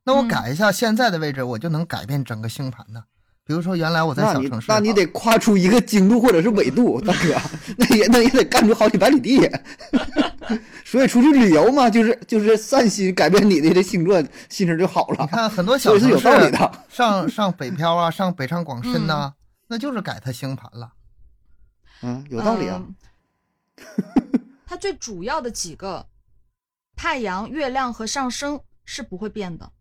[0.05, 3.03] 那我嗯改一下现在的位置，我就能改变整个星盘呢。
[3.47, 7.35] 比如说，原来我在小城市，那你得跨出一个经度或者是纬度，大哥，
[7.77, 9.47] 那也那也得干出好几百里地。
[10.85, 15.27] 所以出去旅游嘛，就是就是散心，改变你的这星座，心情就好了你。
[15.27, 16.71] 看很多小所以是有城市道理的。
[16.89, 20.93] 上上北漂啊，上北上广深呐、嗯那就是改他星盘了。
[22.01, 22.83] 嗯，有道理啊。
[22.85, 22.95] 嗯
[24.67, 26.07] 它最主要的几个
[26.95, 29.71] 太阳、月亮和上升是不会变的，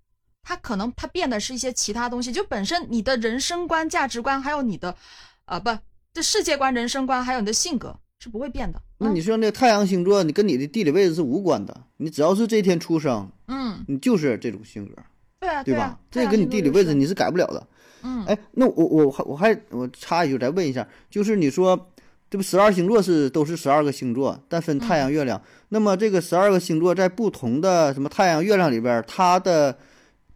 [0.43, 4.95] 它可能它变的是一些其他东西，就本身你的人生观、价值观，还有你的，
[5.47, 5.71] 呃，不，
[6.13, 8.81] 这世界观、人生观，还有你的性格是不会变的。
[8.99, 15.03] 那你说那太阳星座，你跟你的地理位置是无关的，你只要是这天出生，嗯，你就是这种性格，
[15.41, 15.83] 对啊，对吧？
[15.85, 17.67] 啊，这跟你地理位置你，你是改不了的。
[18.07, 21.89] 嗯，哎，那我我还我还我插一句，再问一下，就是你说
[22.29, 25.41] 这不十二星座是都是十二个星座，但分太阳、月亮，
[25.71, 29.79] 那么这个十二个星座在不同的什么太阳、月亮里边儿，它的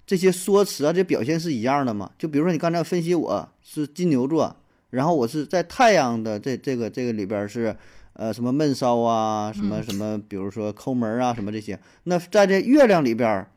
[0.06, 2.10] 这些说辞啊，这表现是一样的吗？
[2.18, 4.56] 就比如说你刚才分析我是金牛座，
[4.90, 7.76] 然后我是在太阳的这这个这个里边儿是
[8.14, 13.50] 呃什么闷骚啊，什么什么，比如说抠门儿啊，什么这些，那在这月亮里边儿。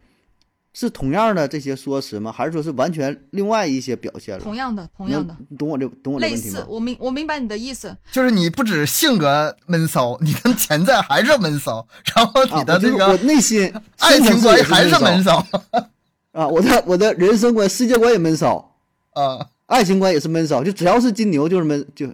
[0.74, 2.32] 是同样的这些说辞吗？
[2.32, 4.44] 还是说是完全另外一些表现了？
[4.44, 6.66] 同样的，同样的，你懂我这懂我这类似问题吗，？
[6.70, 7.96] 我明我明白你的意思。
[8.12, 15.80] 就是你不止性格闷骚，你的潜在还是闷骚，然后你的啊、这个内心爱情观还是闷闷骚骚
[16.32, 16.48] 啊！
[16.48, 18.76] 我的我的人生观、世界观也闷骚，
[19.14, 19.48] 啊。
[19.68, 22.06] 爱情观也是闷骚，就只要是金牛就是闷就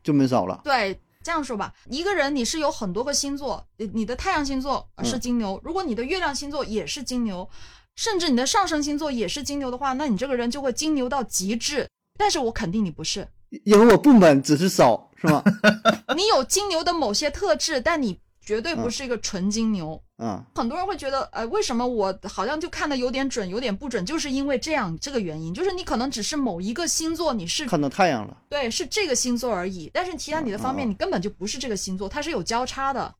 [0.00, 0.60] 就闷骚了。
[0.62, 7.48] 对，这样说吧，一个人你是有很多个星座，你你的太阳星座呃是金牛，如果你的月亮星座也是金牛，
[7.96, 11.86] 甚至你的上升星座也是金牛的话，那你这个人就会金牛到极致。
[12.18, 13.26] 但是我肯定你不是，
[13.64, 15.42] 因为我不闷，只是少，是吗？
[16.14, 20.02] 你有金牛的某些特质，但你绝对不是一个纯金牛。
[20.22, 28.36] 嗯，很多人会觉得，呃，为什么我好像就看的有点准，有点不准，就是因为这样这个原因，就是你可能只是某一个星座你是看到太阳了。
[28.50, 33.14] 对是这个星座而已，但是其他你的方面哦你根本就不是这个星座，它是有交叉的。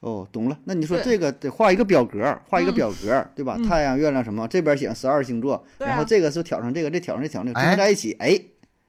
[0.00, 0.58] 哦，懂了。
[0.64, 3.56] 那你说这个得画一个表格，画一个嗯表格，对吧？
[3.58, 8.40] 嗯太阳、月亮什么，这边写十二星座，然后这个是挑上这个，这挑上这挑上这合在一起，哎，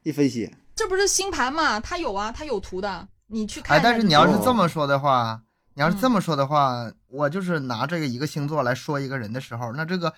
[0.04, 1.80] 一分析，这不是星盘嘛？
[1.80, 3.80] 它有啊，它有图的，你去看。
[3.84, 5.42] 但是你要是哦这么说的话，
[5.74, 10.14] 你要是嗯这么说的话，我就是拿这个一个星座来说一个人的时候，那这个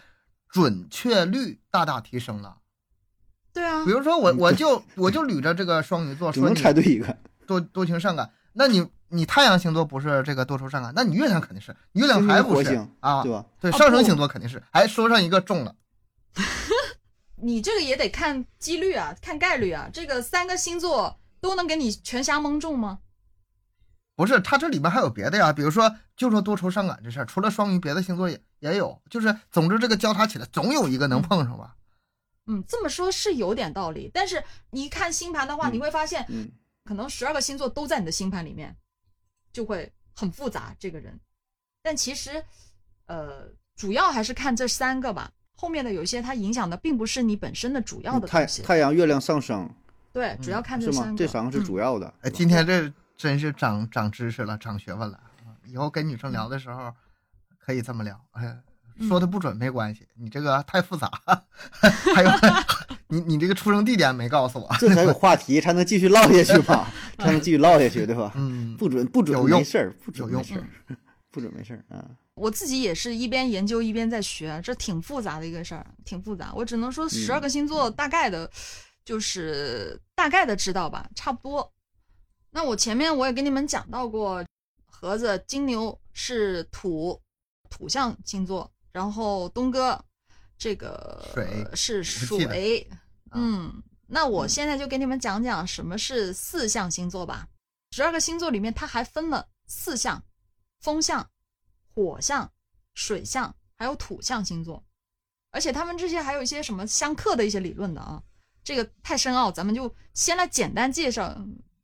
[0.50, 2.58] 准确率大大提升了。
[3.54, 7.18] 对啊比，如说我我就我就捋着这个双鱼座只能说你猜对一个。
[7.46, 13.22] 多多情善感，那你你太阳星座不是这个多愁善感，那你月亮肯定是，你月亮还不是星啊？
[13.22, 13.38] 对吧？
[13.40, 15.76] 哦对上升星座肯定是，还说上一个中了，
[17.44, 19.90] 你这个也得看几率啊，看概率啊。
[19.92, 23.00] 这个三个星座都能给你全瞎蒙中吗？
[24.16, 31.76] 不是，它这里面还有别的呀，比如说就说多愁善感这事儿，除了双鱼，别的星座也也有，就是总之这个交叉起来，总有一个能碰上吧？
[32.48, 36.50] 嗯，这么说是有点道理，但是你看星盘的话，嗯你会发现，嗯，
[36.86, 38.76] 可能十二个星座都在你的星盘里面，
[39.52, 41.20] 就会很复杂这个人。
[41.82, 42.44] 但其实，
[43.06, 45.32] 呃，主要还是看这三个吧。
[45.56, 49.70] 后面的有一些它影响的并不是你本身的主要的太东西，太阳、月亮上升
[50.12, 50.80] 对，主要看？
[50.80, 51.18] 这三个。
[51.18, 52.14] 这三个是嗯主要的。
[52.34, 55.18] 今天这真是长长知识了，长学问了。
[55.18, 55.28] 啊
[55.66, 56.94] 以后跟女生聊的时候
[57.58, 58.58] 可以这么聊，哎，
[59.08, 61.12] 说的不准没关系，你这个太复杂。
[62.16, 62.30] 还有，
[63.08, 64.70] 你你这个出生地点没告诉我。
[64.80, 68.32] 这才有话题，才能继续唠下去吧， 才能继续唠下去，对吧？
[68.36, 70.98] 嗯，不准不准有用没事儿，不准有用没事儿，
[71.32, 72.06] 不准没事儿啊。
[72.36, 76.52] 我自己也是一边研究一边在学，这挺复杂的一个事儿，挺复杂。
[76.56, 78.50] 我只能说十二个星座大概的，
[79.06, 81.72] 就是大概的知道吧，差不多。
[82.52, 84.44] 那我前面我也跟你们讲到过，
[84.88, 87.22] 盒子金牛是土
[87.70, 90.04] 土象星座，然后东哥
[90.58, 93.02] 这个水是水，啊
[93.34, 97.48] 嗯，那我现在就给你们讲讲什么是四象星座吧。
[97.92, 100.24] 十二个星座里面，它还分了四象：
[100.80, 101.30] 风象、
[101.94, 102.52] 火象、
[102.94, 104.84] 水象，还有土象星座。
[105.52, 108.22] 而且他们之间还有一些什么相克的一些理论的啊，
[108.64, 111.36] 这个太深奥，咱们就先来简单介绍。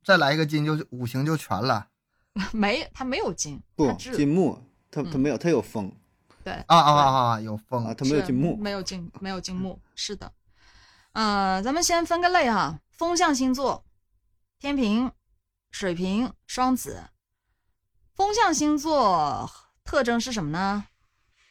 [0.02, 1.88] 再来一个金就五行就全了
[2.52, 4.58] 没，它没有金，不它，只金木，
[4.90, 5.92] 它它嗯没有，它有风
[6.48, 7.40] 对啊啊啊啊！
[7.40, 8.56] 有风啊，风，它没有是金木。
[8.56, 10.32] 没有金，没有金木，是的。
[11.12, 13.84] 呃，咱们先分个类哈，风象星座，
[14.58, 15.12] 天平、
[15.70, 17.10] 水瓶、双子。
[18.14, 19.50] 风象星座
[19.84, 20.86] 特征是什么呢？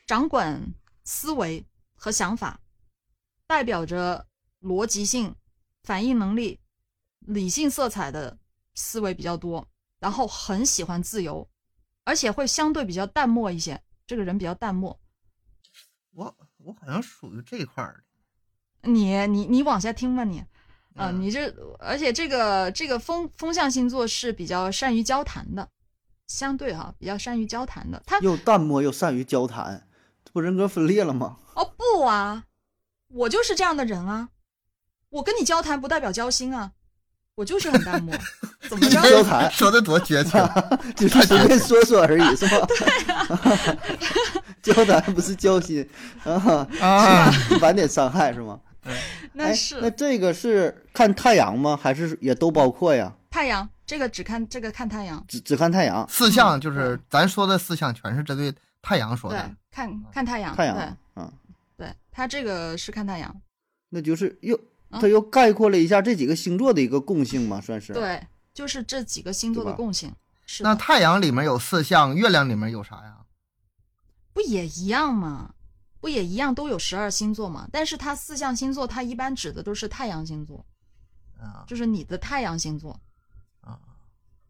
[0.08, 0.74] 掌管
[1.04, 1.64] 思维
[1.96, 2.60] 和想法，
[3.46, 4.26] 代表着
[4.62, 5.36] 逻辑性、
[5.84, 6.60] 反应能力、
[7.20, 8.40] 理性色彩的
[8.74, 9.68] 思维比较多，
[10.00, 11.48] 然后很喜欢自由，
[12.04, 13.84] 而且会相对比较淡漠一些。
[14.08, 15.00] 这个人比较淡漠。
[16.14, 18.04] 我我好像属于这一块儿
[18.82, 18.90] 的。
[18.90, 20.40] 你你你往下听吧你，
[20.96, 25.70] 啊、嗯你这而且这个这个风风象星座是比较善于交谈的，
[26.28, 28.02] 相对哈、比较善于交谈的。
[28.06, 29.88] 他又淡漠又善于交谈，
[30.24, 31.40] 这不人格分裂了吗？
[31.56, 32.46] 哦不啊，
[33.10, 34.30] 我就是这样的人啊，
[35.10, 36.72] 我跟你交谈不代表交心啊，
[37.38, 38.12] 我就是很淡漠，
[38.68, 39.00] 怎么着？
[39.00, 40.44] 交谈说的多绝情，
[40.98, 42.68] 只是随便说说而已，是吧？
[44.64, 45.88] 交谈不是交心
[46.26, 47.32] 啊，啊，
[47.62, 48.60] 晚点伤害是吗？
[48.86, 48.94] 哎
[49.34, 51.78] 那是那这个是看太阳吗？
[51.80, 53.14] 还是也都包括呀？
[53.30, 61.32] 太阳，这个只看这个看太阳，只只看太阳，四项就是咱说的四项，全是针对太阳说对的。，看看太阳，太阳嗯，
[61.78, 63.36] 对，对，它这个是看太阳，
[63.90, 64.60] 那就是又啊
[64.98, 67.94] 它又概括了一下这几个星座的一个共性嘛，算是。
[67.94, 70.12] 对，就是这几个星座的共性。
[70.46, 73.18] 是那，太阳里面有四项，月亮里面有啥呀？
[74.34, 75.54] 不也一样吗？
[76.00, 77.68] 不也一样都有十二星座嘛？
[77.72, 80.64] 但是它四象星座，它一般指的都是太阳星座，
[81.40, 82.98] 啊就是你的太阳星座。
[83.62, 83.80] 啊，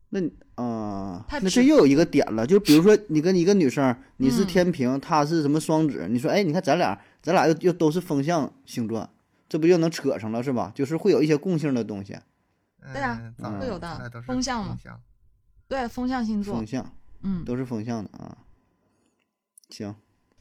[0.09, 0.19] 那
[0.55, 9.09] 啊、那这又有一个点了，就比如说你跟一个女生，你是嗯天平，她是什么双子，你说哎，你看咱俩，咱俩又又都是风象星座，
[9.49, 10.71] 这不就能扯上了是吧？
[10.75, 12.17] 就是会有一些共性的东西，
[12.93, 14.77] 对啊嗯咱们会有的风象嘛
[15.67, 18.37] 对，风象星座风，象嗯，都是风象的啊。
[19.69, 19.93] 行，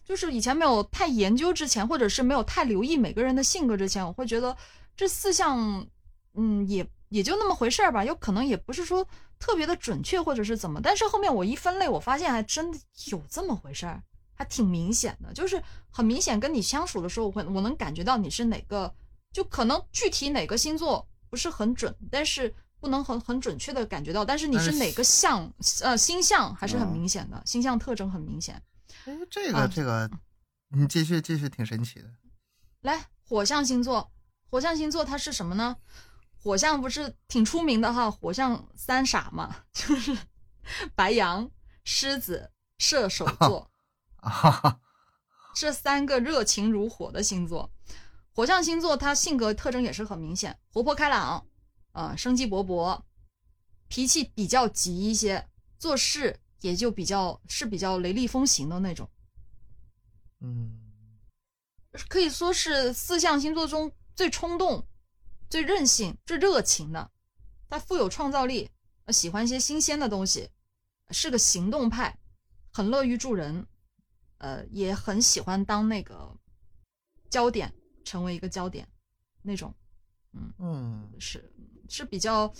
[0.04, 4.56] 就是以前没有太研究之前，或者是没有太留意每个人的性格之前，我会觉得
[4.96, 5.84] 这四项，
[6.34, 9.04] 嗯，也也就那么回事儿吧，有可能也不是说
[9.40, 12.78] 特别的准确或者是怎么，但是后面我一分类，我发现还真的
[13.10, 14.00] 有这么回事儿，
[14.36, 15.60] 还挺明显的，就是
[15.90, 18.94] 很明显跟你相处的时候，我会我能感觉到你是哪个，
[19.32, 22.54] 就可能具体哪个星座不是很准，但是。
[22.78, 28.62] 不能很很准确的感觉到，但是你是是哪个象，呃，星象还是很嗯明显的，星象特征很明显。
[29.06, 30.08] 哎，这个啊这个，
[30.68, 32.04] 你继续继续，挺神奇的。
[32.82, 34.12] 来，火象星座，
[34.50, 35.74] 火象星座它是什么呢？
[36.36, 40.16] 火象不是挺出名的哈，火象三傻嘛， 就是
[40.94, 41.50] 白羊、
[41.82, 43.70] 狮子、射手 座
[45.54, 47.70] 这三个热情如火的星座。
[48.32, 51.46] 火象星座它性格特征也是很明显，活泼开朗，
[51.92, 53.00] 啊、生机勃勃，
[53.88, 55.48] 脾气比较急一些，
[55.78, 59.08] 做事也就比较是比较雷厉风行的那种。
[60.40, 60.78] 嗯，
[62.08, 64.86] 可以说是四象星座中最冲动、
[65.48, 67.10] 最任性、最热情的。
[67.68, 68.70] 他富有创造力，
[69.06, 70.50] 呃喜欢一些新鲜的东西，
[71.10, 72.18] 是个行动派，
[72.70, 73.66] 很乐于助人，
[74.46, 76.32] 呃，也很喜欢当那个
[77.28, 77.72] 焦点，
[78.04, 78.86] 成为一个焦点
[79.42, 79.74] 那种，
[80.34, 81.52] 嗯嗯，是
[81.88, 82.52] 是比较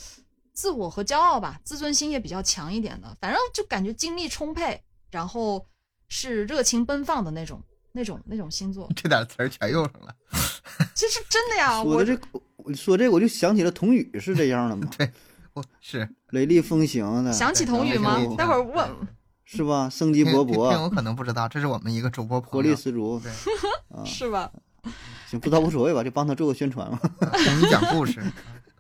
[0.53, 3.17] 自我和骄傲吧，自尊心也比较强一点的。
[3.21, 4.83] 反正就感觉精力充沛，
[5.13, 5.65] 然后
[6.09, 7.63] 是热情奔放的那种、
[7.93, 8.91] 那种、那种星座。
[8.97, 10.17] 这点词儿全用上了。
[10.93, 12.21] 这是真的呀，说我的这，
[12.57, 14.91] 我说这我就想起了童宇是这样的吗？
[14.99, 15.09] 对，
[15.53, 18.19] 我是雷厉风行的，想起童宇吗？
[18.37, 18.91] 待会儿问。
[19.47, 19.89] 是吧？
[19.89, 23.19] 生机勃勃听听友勃，可能不知道，这是我们一个主播活力十足。
[23.21, 23.31] 对，
[23.97, 24.51] 啊，是吧？
[25.31, 26.99] 行，不知道无所谓吧，就帮他做个宣传嘛。
[27.21, 28.21] 统一讲故事，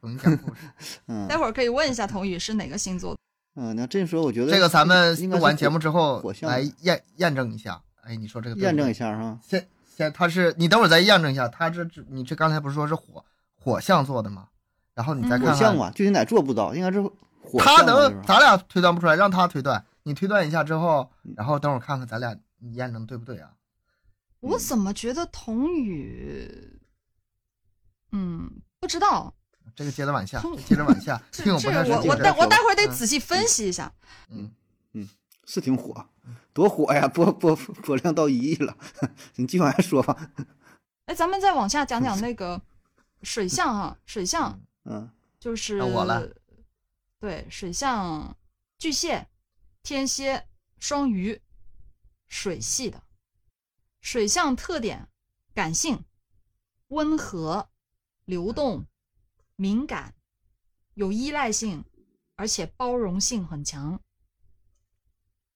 [0.00, 0.60] 统一讲故事。
[1.06, 3.18] 嗯待会儿可以问一下童宇是哪个星座的。
[3.54, 7.80] 嗯，那这时候，我觉得这个咱们完节目之后来验验证一下。
[8.02, 9.38] 哎，你说这个验证一下哈。
[9.42, 14.48] 先先，他是你等会儿再验证一下，他这这你这刚才不是说是火火象做的吗？
[14.94, 23.50] 然后你再嗯看看，火象吧，具体哪做不到，应该是火他能咱俩推断不出来，让他推断，你推断一下之后，嗯然后等会儿看看咱俩你验证对不对啊？
[24.38, 26.80] 我怎么觉得童宇，
[28.12, 28.48] 嗯，
[28.78, 29.34] 不知道。
[29.74, 33.92] 这个接着往下，接着往下， 这听友不这我我待我待会儿得嗯仔细分析一下。
[34.28, 34.52] 嗯
[34.92, 35.08] 嗯
[35.44, 36.08] 是挺火，
[36.52, 37.08] 多火呀！
[37.08, 38.76] 播播播量到一亿了，
[39.34, 40.30] 你继续往下说吧。
[41.06, 42.62] 哎，咱们再往下讲讲 那个
[43.22, 46.28] 水象哈，水象嗯，就是我了
[47.18, 48.36] 对，水象
[48.78, 49.26] 巨蟹、
[49.86, 50.48] 天蝎、
[50.80, 51.40] 双鱼，
[52.26, 53.04] 水系的。
[54.00, 55.08] 水象特点：
[55.54, 56.04] 感性、
[56.88, 57.70] 温和、
[58.24, 58.84] 流动、
[59.54, 60.12] 敏感、
[60.94, 61.84] 有依赖性，
[62.34, 64.02] 而且包容性很强。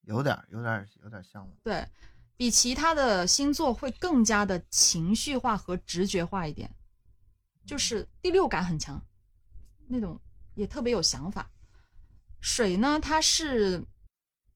[0.03, 1.57] 有点儿有点儿有点儿像了。
[1.65, 1.85] 对
[2.37, 6.73] 比其他的星座会更加的情绪化和直觉化一点，
[7.67, 9.05] 就是第六感很强，
[9.89, 10.21] 那种
[10.55, 11.51] 也特别有想法。
[12.41, 13.85] 水呢，它是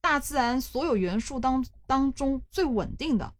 [0.04, 3.32] 大自然所有元素当当中最稳定的，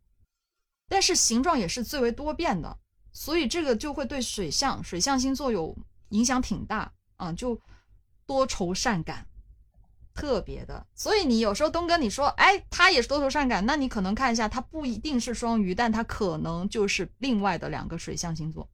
[0.88, 2.78] 但是形状也是最为多变的，
[3.12, 5.76] 所以这个就会对水象水象星座有
[6.08, 7.60] 影响挺大啊，就
[8.24, 9.26] 多愁善感。
[10.14, 18.66] 特别的，所以你有时候东哥你说，哎，他也是多愁善感，那你可能看一下，他不一定是双鱼，但他可能就是另外的两个水象星座，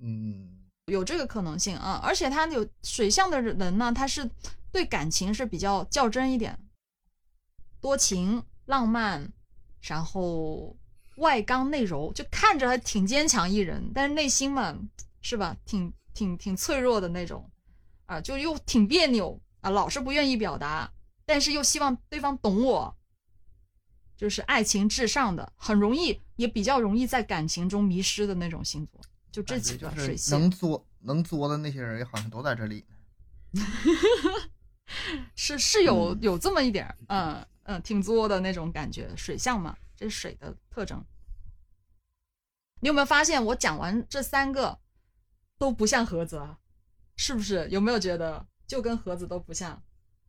[0.00, 2.00] 嗯，有这个可能性啊。
[2.02, 4.28] 而且他有水象的人呢，他是
[4.72, 6.58] 对感情是比较较真一点，
[7.80, 9.32] 多情、浪漫，
[9.80, 10.76] 然后
[11.16, 14.78] 外刚内柔，就看着还挺坚强一人，但是内心嘛，
[15.20, 17.50] 是吧，挺挺挺脆弱的那种，
[18.06, 20.92] 啊，就又挺别扭啊，老是不愿意表达，
[21.24, 22.96] 但是又希望对方懂我，
[24.16, 29.00] 就是爱情至上的，很容易也比较容易在感情中迷失的那种星座。
[29.32, 32.84] 就这几个水星能作能作的那些人，好像都在这里
[33.52, 33.62] 呢。
[35.36, 39.14] 是是有嗯有这么一点儿，嗯嗯，挺作的那种感觉。
[39.16, 41.04] 水象嘛，这是水的特征。
[42.80, 44.80] 你有没有发现，我讲完这三个
[45.56, 46.58] 都不像盒子啊？
[47.14, 47.68] 是不是？
[47.68, 49.80] 有没有觉得就跟盒子都不像？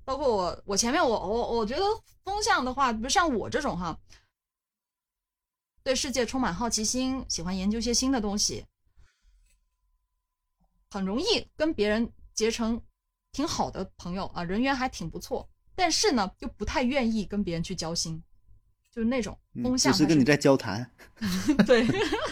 [0.06, 1.84] 包括我，我前面我我我觉得
[2.24, 4.00] 风象的话，比如像我这种哈，
[5.82, 8.68] 对世界充满好奇心，喜欢研究些新的东西，
[10.92, 12.80] 很容易跟别人结成
[13.32, 15.50] 挺好的朋友啊，人缘还挺不错。
[15.82, 18.22] 但是呢，又不太愿意跟别人去交心，
[18.92, 20.88] 就是那种嗯风象还只是跟你在交谈，
[21.66, 21.88] 对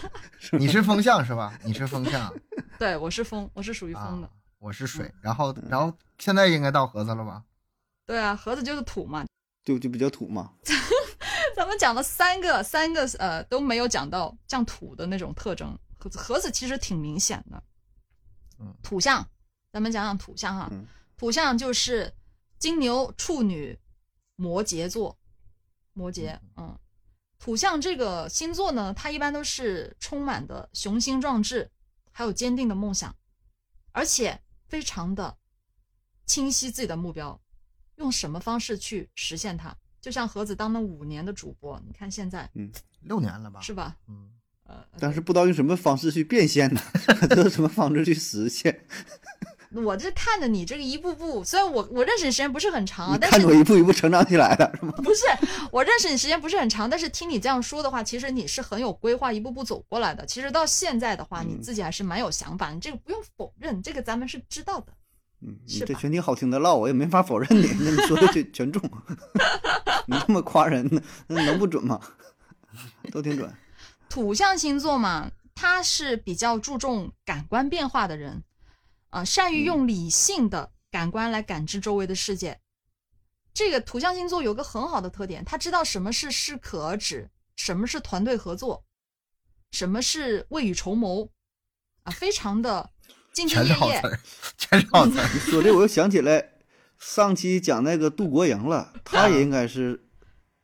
[0.60, 1.60] 你是风向是吧？
[1.66, 2.32] 你是风向
[2.78, 4.30] 对，我是风，我是属于啊风的。，
[4.60, 5.12] 我是水。
[5.20, 7.43] 然后然后现在应该到盒子了吧？
[8.06, 9.26] 对啊，盒子就是土嘛。
[9.64, 10.54] 就就比较土嘛。
[11.56, 15.76] 咱们讲了三个，三个呃都没有讲到像土的那种特征。
[15.97, 17.64] 盒子盒子其实挺明显的，
[18.60, 19.28] 嗯，土象，
[19.74, 20.70] 咱们讲讲土象哈。
[20.72, 20.86] 嗯
[21.18, 22.14] 土象就是
[22.60, 23.80] 金牛、处女、
[24.36, 25.18] 摩羯座，
[25.93, 26.78] 摩羯，嗯，
[27.39, 31.72] 土象这个星座呢，它一般都是充满的雄心壮志，
[32.12, 33.16] 还有坚定的梦想，
[33.93, 35.38] 而且非常的
[36.26, 37.41] 清晰自己的目标，
[37.95, 39.76] 用什么方式去实现它。
[40.01, 43.60] 就像盒子当了五年的主播，你看现在嗯六年了吧？
[43.62, 43.97] 是吧？
[44.07, 44.32] 嗯，
[44.64, 46.82] 呃，但是不知道用什么方式去变现呢？
[47.36, 48.86] 用什么方式去实现？
[49.76, 54.91] 我这看着你这个一步步，虽然我我认识你时间不是很长啊，但是看着我一步一步成长起来的，是吗？
[55.03, 55.26] 不是，
[55.72, 60.26] 我认识你时间不是很长，但是听你这样说的话，其实你是很有规划，一步步走过来的。
[60.26, 64.93] 其实到现在的话，你嗯自己还是蛮有想法，你这个不用否认，这个咱们是知道的。
[65.41, 67.67] 嗯，你这全挺好听的唠，我也没法否认你。
[67.80, 68.82] 那你说的全全中，
[70.07, 71.99] 你这么夸人呢，那能不准吗？
[73.11, 73.53] 都挺准。
[74.09, 78.43] 土象星座嘛，他是比较注重感官变化的人，
[79.10, 82.60] 啊、善于用理性的感官来感知周围的世界。
[83.53, 88.86] 这个土象星座有个很好的特点，他知道什么是适可而止，什么是团队合作，
[89.72, 91.30] 什么是未雨绸缪，
[92.03, 92.91] 啊，非常的
[93.34, 94.01] 兢兢全是业业。
[94.01, 94.20] 好词，
[94.57, 95.12] 全是好词。
[95.34, 96.51] 你 说这我又想起来，
[96.97, 100.07] 上期讲那个杜国营了，他也应该是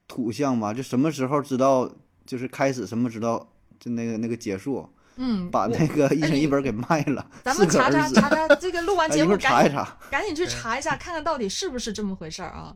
[0.08, 0.74] 土象吧？
[0.74, 1.92] 就什么时候知道
[2.26, 12.76] 就是开始，什么知道就那个那个结束，嗯，把那个一人一本给卖了，咱们查查查查这个录完 节目赶紧查一查，赶紧去查一下，看看到底是不是这么回事儿啊？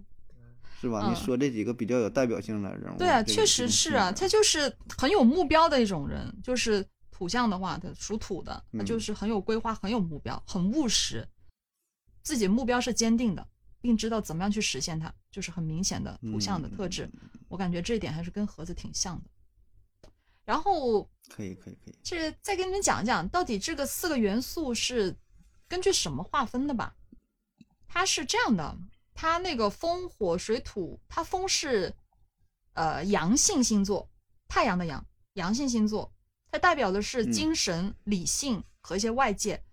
[0.82, 1.02] 是吧？
[1.04, 6.34] 嗯你说这几个比较有代表性的人物，对啊，确实是啊，他就是很有目标的一种人。
[6.42, 11.28] 就是土象的话，他属土的，他嗯就是很有规划、很有目标、很务实，
[12.24, 13.46] 自己目标是坚定的，
[13.82, 17.10] 并知道怎么样去实现它，就是很明显的土象的特质。
[17.50, 19.24] 我感觉这一点还是跟盒子挺像的。
[20.50, 25.16] 然后可以可以可以，这再给你们讲一讲，到底这个四个元素是
[25.68, 26.96] 根据什么划分的吧？
[27.88, 28.76] 它是这样的，
[29.14, 31.94] 它那个风、火、水、土，它风是
[32.74, 34.10] 呃阳性星座，
[34.48, 36.12] 太阳的阳，阳性星座，
[36.50, 39.64] 它代表的是嗯精神、理性和一些外界。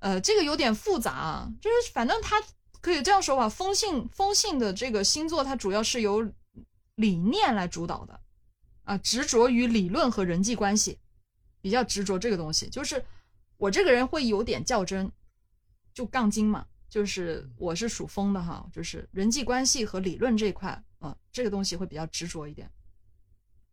[0.00, 2.36] 呃，这个有点复杂啊，就是反正它
[2.82, 6.30] 可以这样说吧，风性风性的这个星座，它主要是由
[6.96, 8.20] 理念来主导的。
[8.88, 10.98] 啊，执着于理论和人际关系，
[11.60, 12.70] 比较执着这个东西。
[12.70, 13.04] 就是
[13.58, 15.12] 我这个人会有点较真，
[15.92, 16.66] 就杠精嘛。
[16.88, 22.70] 就是我是属风的哈，就是人际关系和理论这一块，啊，这个东西会比较执着一点。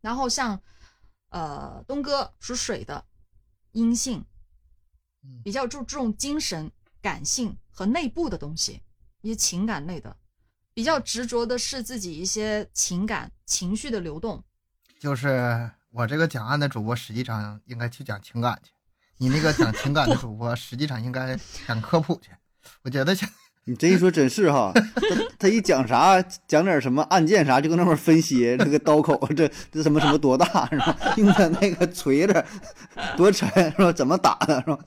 [0.02, 0.60] 然后像
[1.30, 3.02] 呃东哥属水的，
[3.72, 4.22] 阴性，
[5.42, 8.82] 比较注重精神、感性和内部的东西，
[9.22, 10.14] 一些情感类的，
[10.74, 14.44] 比较执着的是自己一些情感情绪的流动。
[14.98, 18.70] 就是我这个讲案的主播，实际上应该去讲情感去；
[19.18, 22.30] 你那个讲情感的主播，实际上应该讲科普去。
[22.82, 23.28] 我觉得像
[23.68, 24.82] 你这一说真是哈，他
[25.40, 30.96] 他一讲啥，讲点什么案件啥，就跟那块儿分析这个刀口，这这什么什么多大是吧？
[31.16, 32.44] 用的那个锤子
[33.16, 33.92] 多沉是吧？
[33.92, 34.78] 怎么打的是吧？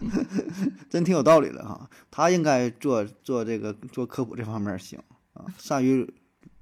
[0.90, 1.90] 真挺有道理的哈。
[2.10, 4.98] 他应该做做这个做科普这方面行
[5.34, 6.10] 啊，善于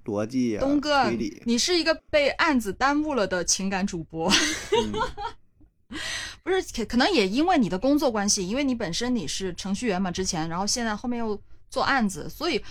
[0.08, 1.12] 逻辑呀、东哥，。
[1.44, 4.32] 你是一个被案子耽误了的情感主播，
[4.72, 4.94] 嗯
[6.44, 6.62] 不是？
[6.74, 11.40] 可可能也因为你的工作关系，因为你本身你是程序员嘛，之前，然后现在后面又
[11.70, 12.64] 做案子，所以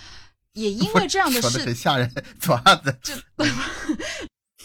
[0.53, 2.11] 也因为这样的事真吓人，
[2.41, 3.15] 做案子就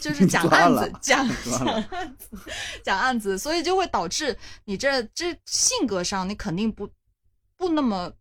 [0.10, 2.38] 就是讲案子，讲讲案子，
[2.82, 6.88] 讲案子，所以就会导致你这这性格上你肯定不
[7.56, 8.12] 不那么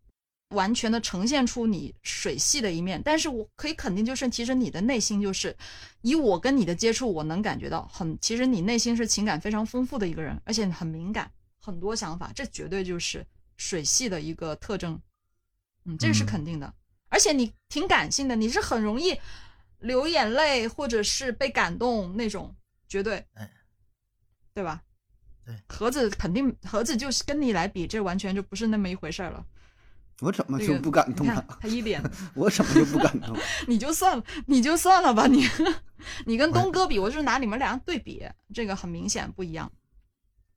[0.51, 5.55] 完全的呈现出你水系的一面，但是我可以肯定，就是其实你的内心就是，
[6.01, 13.25] 以我跟你的接触，我能感觉到很，其实你内心是情感非常丰富的一个人，而且很敏感，很多想法，这绝对就是
[13.57, 14.99] 水系的一个特征，
[15.85, 16.25] 嗯，这个是嗯。
[16.25, 16.73] 肯定的，
[17.09, 19.17] 而且你挺感性的，你是很容易
[19.79, 22.55] 流眼泪或者是被感动那种，
[22.87, 23.49] 绝对，哎，
[24.53, 24.83] 对吧？
[25.45, 29.45] 对，盒子肯定，盒子就是跟你来比，这完全就不是那么一回事儿了。
[30.23, 31.57] 我怎么就不感动了？
[31.59, 32.01] 他一脸，
[32.35, 33.35] 我怎么就不感动？
[33.67, 35.47] 你就算了，你就算了吧，你
[36.27, 39.71] 你跟东哥比，我就是拿你们俩对比，这个很明显不一样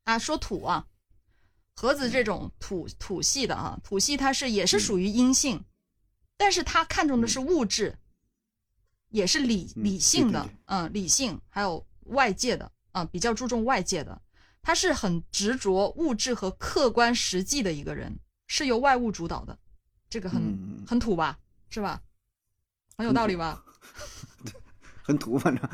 [0.04, 0.18] 啊。
[0.18, 0.86] 说土啊，
[1.74, 5.64] 盒子这种土土系的啊，土系它是也是属于阴性，
[6.36, 7.96] 但是他看重的是物质，
[9.08, 14.20] 也是理嗯理性的对对对，嗯，理性还有外界的啊，比较注重外界的，
[14.60, 19.58] 他是很执着物质和客观实际的一个人，是由外物主导的，
[20.08, 21.38] 这个很、嗯很土吧，
[21.70, 22.00] 是吧？
[22.96, 23.64] 很有道理吧？
[25.02, 25.68] 很土，反正。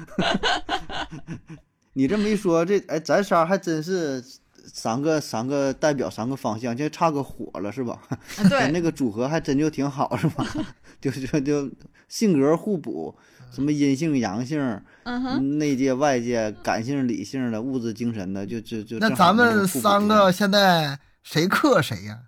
[1.92, 4.24] 你这么一说，这哎，咱仨还真是
[4.72, 8.00] 三个三个代表三个方向，就差个火了，是吧？
[8.48, 10.46] 对， 那个组合还真就挺好，是吧？
[11.00, 11.70] 就就就
[12.08, 13.14] 性格互补，
[13.52, 14.60] 什么阴性阳性，
[15.04, 22.18] 嗯哼，内界外界，感性理性的，物质精神的，就就就那咱们三个现在谁克谁呀？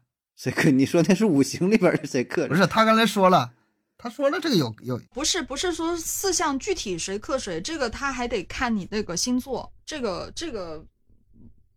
[0.43, 0.73] 谁克？
[0.73, 2.49] 你说那是五行里边儿的谁克？
[2.49, 3.55] 不是，他刚才说了，
[3.97, 10.85] 他说了这个有有不是不是说四项具体谁克谁，这个他还得看你那个星座，这个这个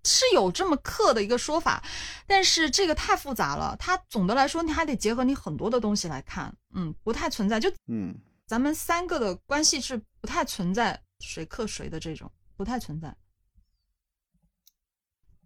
[0.03, 1.83] 是有这么克的一个说法，
[2.25, 8.15] 但是这个太复杂了，它总的来说你还得结合你很多的东西来看，嗯，不太存在，就嗯，
[8.47, 13.15] 咱们三个的关系是不太存在谁克谁的这种，不太存在，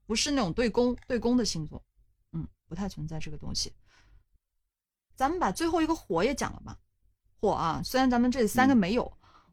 [0.06, 1.89] 不是那种对宫对宫的星座，嗯，
[2.70, 3.74] 不太存在这个东西。
[5.16, 6.80] 咱们把最后一个火也讲了吧，
[7.42, 9.12] 火啊，虽然咱们这三个嗯没有，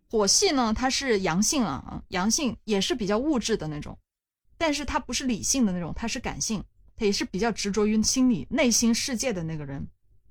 [0.08, 3.98] 火系呢它是阳性啊，啊阳性也是比较物质的那种，
[4.56, 6.62] 但是它不是理性的那种，它是感性，
[6.94, 9.88] 它也是比较执着于心理内心世界的那个人，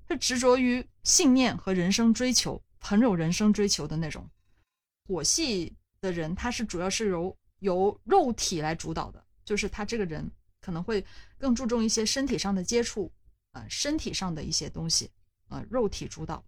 [0.08, 4.26] 是执着于信念和人生追求，很有人生追求的那种。
[5.06, 10.30] 火系的人，他是主要是由由肉体来主导的，就是他这个人
[10.66, 11.06] 可能会
[11.38, 13.12] 更注重一些身体上的接触，
[13.52, 15.12] 啊、身体上的一些东西，
[15.46, 16.44] 啊、肉体主导。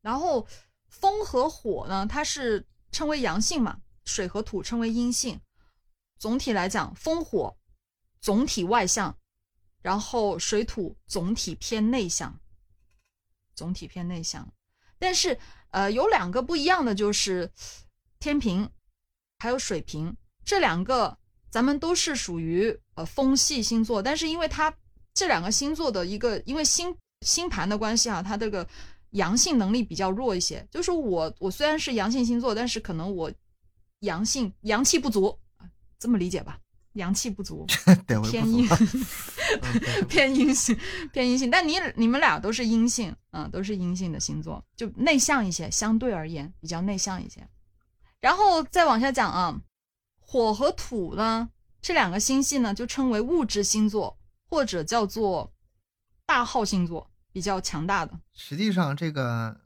[0.00, 0.44] 然后
[0.88, 5.40] 风和火呢，它是称为阳性嘛，水和土称为阴性。
[6.18, 7.56] 总体来讲，风火
[8.20, 9.16] 总体外向，
[9.80, 12.40] 然后水土总体偏内向，
[13.54, 14.52] 总体偏内向。
[14.98, 15.38] 但是
[15.70, 17.52] 呃，有两个不一样的就是
[18.18, 18.68] 天平
[19.38, 21.20] 还有水瓶这两个，
[21.54, 24.74] 咱们都是属于呃风系星座，但是因为它
[25.14, 26.92] 这两个星座的一个因为星
[27.24, 28.66] 星盘的关系啊，它这个
[29.10, 30.66] 阳性能力比较弱一些。
[30.68, 33.30] 就是我我虽然是阳性星座，但是可能我
[34.00, 35.62] 阳性阳气不足，啊
[35.96, 36.58] 这么理解吧？
[36.94, 37.64] 阳气不足，
[38.28, 38.68] 偏阴
[40.10, 40.76] 偏阴性，
[41.12, 41.48] 偏阴性。
[41.48, 47.46] 但你你们俩都是阴性，嗯，都是阴性的星座，就内向一些，相对而言比较内向一些。
[48.20, 49.60] 然后再往下讲啊，
[50.26, 51.48] 火和土呢，
[51.80, 54.18] 这两个星系呢就称为物质星座，
[54.48, 55.52] 或者叫做
[56.26, 58.18] 大号星座，比较强大的。
[58.32, 59.60] 实际上，这个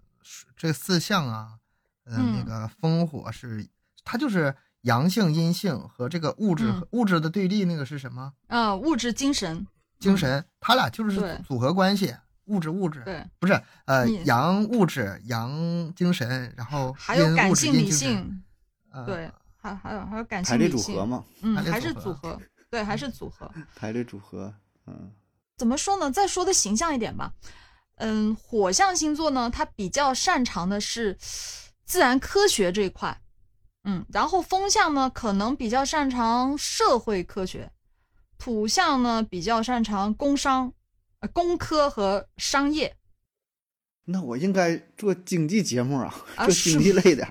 [0.56, 1.58] 这四项啊，
[2.04, 2.36] 呃，嗯。
[2.38, 3.68] 那个风火是
[4.04, 6.86] 它就是阳性、阴性和这个物质、嗯。
[6.90, 8.32] 物质的对立，那个是什么？
[8.48, 9.66] 啊、物质精神，
[9.98, 12.14] 精神，它俩就是组合关系，
[12.46, 18.42] 物质物质，对，不是呃阳物质阳精神，然后还有感性、理性，
[18.90, 19.30] 呃对，
[19.60, 22.40] 还还有还有感排列组性理性，合嘛，嗯，还是组合，
[22.70, 23.50] 对，还是组合。
[23.74, 24.54] 排列组合，
[24.86, 25.12] 嗯，
[25.56, 26.10] 怎么说呢？
[26.10, 27.32] 再说的形象一点吧，
[27.96, 31.16] 嗯，火象星座呢，它比较擅长的是
[31.84, 33.20] 自然科学这一块，
[33.84, 37.70] 嗯，然后风象呢，可能比较擅长社会科学，
[38.38, 40.72] 土象呢比较擅长工商、
[41.20, 42.94] 呃工科和商业
[44.04, 47.26] 那我应该做经济节目啊，啊做经济类的。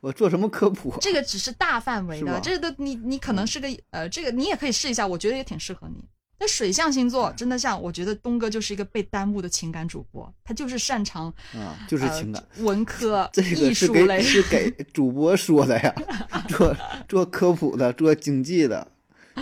[0.00, 0.98] 我做什么科普啊？
[1.00, 6.04] 这个只是大范围的，这个都你你可能是个呃，这个你也可以试一下，我觉得也挺适合你。
[6.42, 12.42] 那水象星座真的像，我觉得东哥就是一个被耽误的情感主播，他就是擅长啊，就是呃情感。
[12.60, 14.22] 文科、这艺个是给术类。
[14.22, 15.94] 是给主播说的呀，
[16.48, 16.74] 做
[17.06, 18.90] 做科普的，做经济的，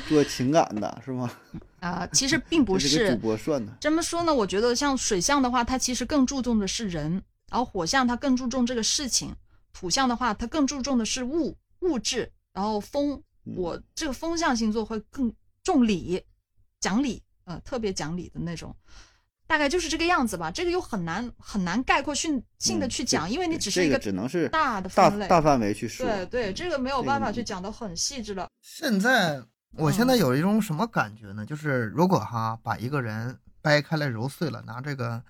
[0.08, 1.30] 做情感的，是吗？
[1.78, 3.72] 啊、其实并不是这是主播算的。
[3.78, 4.34] 这么说呢。
[4.34, 9.32] 我觉得像水象的话，它其实更注重的是人，然后火象它更注重这个事情，
[9.78, 15.32] 土象的话它更注重的是物物质，然后风，嗯我这个风象星座会更
[15.62, 16.20] 重理，
[16.80, 18.74] 讲理，呃，特别讲理的那种。
[19.46, 20.50] 大概就是这个样子吧。
[20.50, 25.08] 这个又很难很难概括性性的嗯去讲，因为你只是一个只能是大的大。
[25.28, 26.04] 大范围去说。
[26.04, 28.48] 对对，这个没有办法去讲的很细致了。
[28.60, 29.40] 现在
[29.74, 31.46] 我现在嗯有一种什么感觉呢？
[31.46, 35.22] 就是如果哈把一个人掰开来揉碎了，拿这个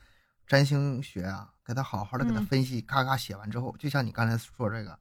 [0.46, 4.98] 占星学啊，给他好好的给他嗯分析，咔咔写完之后，就像你刚才说这个，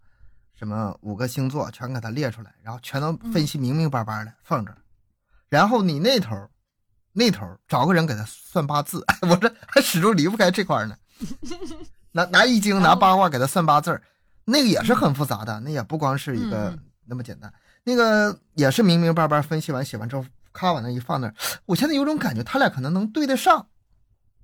[0.53, 4.77] 什么五个星座全给他列出来，然后全都分析明明白白的放这儿，
[5.48, 6.49] 然后你那头儿
[7.14, 10.98] 那头儿找个人给他算八字， 我这还始终离不开这块儿呢。
[12.11, 14.03] 拿拿易经拿八卦给他算八字儿，
[14.44, 17.52] 那个也是很复杂的，那也不光是一个嗯那么简单，
[17.85, 21.34] 那个也是明明白白分析完写完之后，咔往那一放那儿，
[21.65, 23.68] 我现在有种感觉，他俩可能能对得上。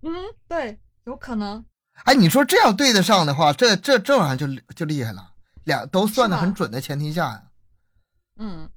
[0.01, 0.11] 嗯，
[0.47, 1.65] 对，有可能。
[2.03, 5.31] 哎，你说这样对得上的话，这这这玩意儿就就厉害了，
[5.63, 7.43] 俩都算的很准的前提下呀。
[8.37, 8.69] 嗯，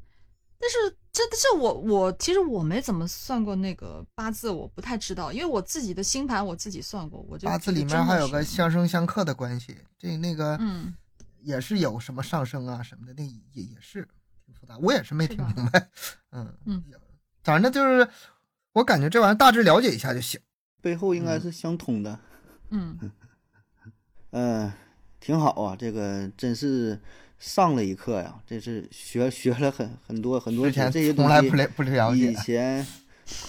[0.61, 10.95] 但是这这我我其实我没怎么算过那个八字，我不太知道，因为我自己的星盘我自己算过，我就八字里面还有个相生相克的关系，这那个嗯
[11.43, 14.07] 也是有什么上升啊什么的，那也也是
[14.45, 15.89] 挺复杂，我也是没听明白。
[16.31, 16.85] 嗯嗯，
[17.43, 18.09] 反正就是
[18.73, 20.41] 我感觉这玩意儿大致了解一下就行。
[20.81, 22.13] 背后应该嗯是相通的。
[22.13, 22.19] 嗯
[22.71, 22.99] 嗯，
[25.21, 26.99] 挺好啊，这个真是
[27.39, 32.87] 上了一课呀，这是学学了很很多很多之前这些东西从来不了不了以，前，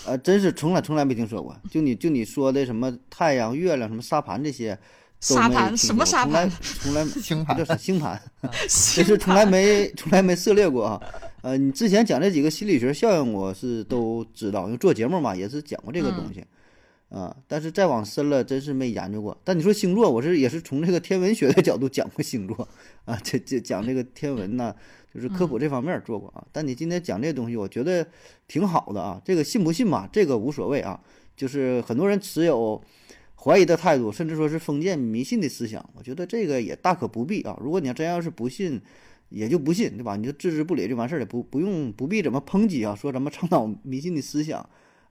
[0.06, 1.56] 呃，真是从来从来没听说过。
[1.70, 4.78] 就你就你说的什么太阳、月亮、什么沙盘这些，
[5.28, 6.50] 都什么说过沙盘？
[6.50, 8.20] 从来从 来星盘叫啥星盘，
[8.96, 11.02] 这是从来没从来没涉猎过啊。
[11.42, 16.44] 呃，你之前讲这几个心理学效应，我是都知道，因为做节目嘛，也是讲过这个东西。
[17.10, 19.38] 啊，但是再往深了，真是没研究过。
[19.44, 22.68] 但你说星座，我是也是从这个天文学的角度讲过星座
[23.06, 24.76] 啊，这这讲这个天文呐、
[25.14, 26.46] 就是科普这方面儿做过啊。
[26.52, 28.06] 但你今天讲这东西，我觉得
[28.48, 29.22] 挺好的啊。
[29.24, 31.00] 这个信不信嘛，这个无所谓啊。
[31.36, 32.82] 就是很多人持有
[33.36, 37.58] 怀疑的态度，甚至说是封建迷信的思想，我觉得这个也大可不必啊。
[37.62, 38.82] 如果你要真要是不信，
[39.30, 40.18] 也就不信，对吧？
[40.18, 44.68] 你就置之不理就完事儿了，不不用不必怎么抨击啊，说咱们倡导迷信的思想。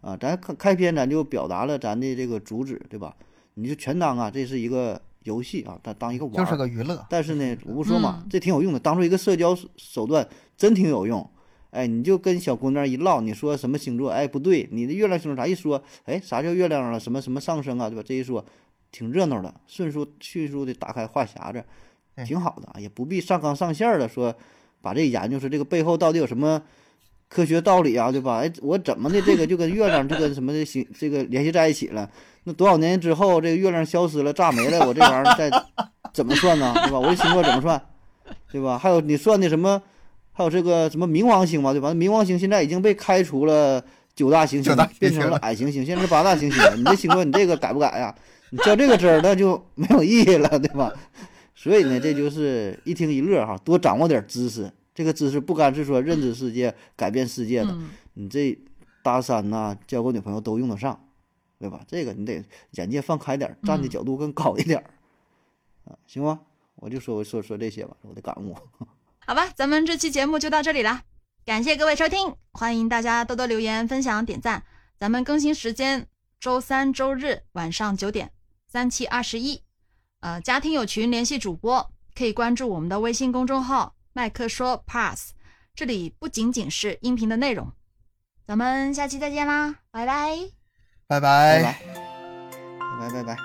[0.07, 3.17] 啊，咱开开篇咱就表达了咱的这个主旨，对吧？
[3.55, 7.05] 你就全当啊，这是一个游戏啊，当当一个玩儿，就是个娱乐。
[7.11, 11.29] 但是呢， 我不说嘛，嗯这挺有用的，当做一个社交手手段，真挺有用。
[11.71, 14.09] 哎，你就跟小姑娘一唠，你说什么星座？
[14.11, 16.97] 哎，不对，你的月亮星座啥一说，哎，啥叫月亮啊？
[16.97, 17.91] 什么什么上升啊？
[17.91, 18.05] 对吧？
[18.07, 18.47] 这一说，
[18.93, 21.65] 挺热闹的，迅速迅速的打开话匣子，
[22.25, 24.33] 挺好的啊，也不必上纲上线儿的说，
[24.81, 26.63] 把这研究说这个背后到底有什么
[27.29, 28.37] 科学道理啊，对吧？
[28.37, 32.09] 哎，我怎么的这个就跟月亮这个什么的星这个联系在一起了？
[32.45, 35.51] 那多少年之后，这个月亮消失了，炸没了，我这玩意儿再
[36.13, 36.73] 怎么算呢？
[36.85, 37.01] 对吧？
[37.01, 37.81] 我这星座怎么算？
[38.53, 38.79] 对吧？
[38.79, 39.83] 还有你算的什么？
[40.33, 41.93] 还有这个什么冥王星嘛，对吧？
[41.95, 43.83] 冥王星现在已经被开除了
[44.15, 46.77] 九大行星变成了矮行星，现在是八大行星了。
[46.77, 48.15] 你这星座你这个改不改呀？
[48.51, 50.93] 你较这个真儿，那就没有意义了，对吧？
[51.55, 54.71] 所以呢，这就是一听一乐哈，多掌握点知识。
[54.97, 58.59] 这个知识不干是说认知世界、改变世界的，嗯你这
[59.03, 60.99] 搭讪呐、交个女朋友都用得上，
[61.59, 61.85] 对吧？
[61.87, 64.85] 这个你得眼界放开点儿，站的嗯角度更高一点儿，
[65.85, 66.41] 啊，行吗？
[66.77, 68.57] 我就说说说这些吧，我的感悟。
[69.27, 71.03] 好吧，咱们这期节目就到这里啦，
[71.45, 74.65] 感谢各位收听，欢迎大家多多留言、分享、点赞。
[74.99, 76.09] 咱们更新时间
[76.41, 78.33] 周三、周日晚上九点，
[78.67, 79.61] 三七二十一。
[80.21, 85.33] 呃，家庭有群联系主播，可以关注我们的微信公众号“麦克说 Pass”，
[85.75, 87.71] 这里不仅仅是音频的内容。
[88.47, 90.39] 咱们下期再见啦，拜拜。
[91.07, 91.63] 拜拜拜。
[91.63, 91.79] 拜，
[92.99, 93.37] 拜拜拜拜。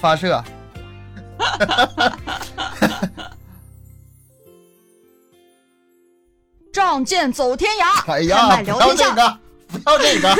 [0.00, 0.42] 发射。
[6.72, 8.96] 仗剑走天涯，哎呀，不要聊天。
[8.96, 10.34] 这个，不要这个，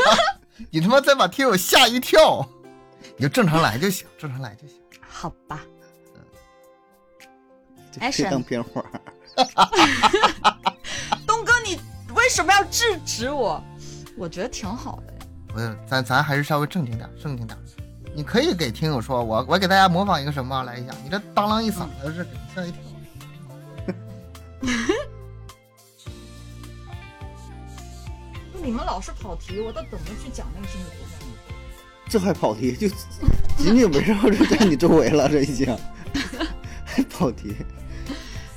[0.70, 2.48] 你他妈再把听友吓一跳，
[3.16, 4.78] 你就正常来就行，正常来就行。
[5.08, 5.60] 好吧，
[7.92, 8.90] 这这哎沈当片花儿。
[11.26, 11.78] 东哥，你
[12.14, 13.62] 为什么要制止我？
[14.16, 15.18] 我觉得挺好的呀。
[15.48, 17.58] 不是，咱咱还是稍微正经点，正经点。
[18.14, 22.80] 你可以给听友说，我我给大家模仿一个什么来一下，你这当啷一嗓子是给人吓一跳。
[28.66, 31.30] 你们老是跑题，我都怎么去讲那个心理学呢？
[32.09, 32.88] 这还跑题，就
[33.56, 35.78] 紧紧围绕着在你周围了，这已经
[36.84, 37.55] 还跑题。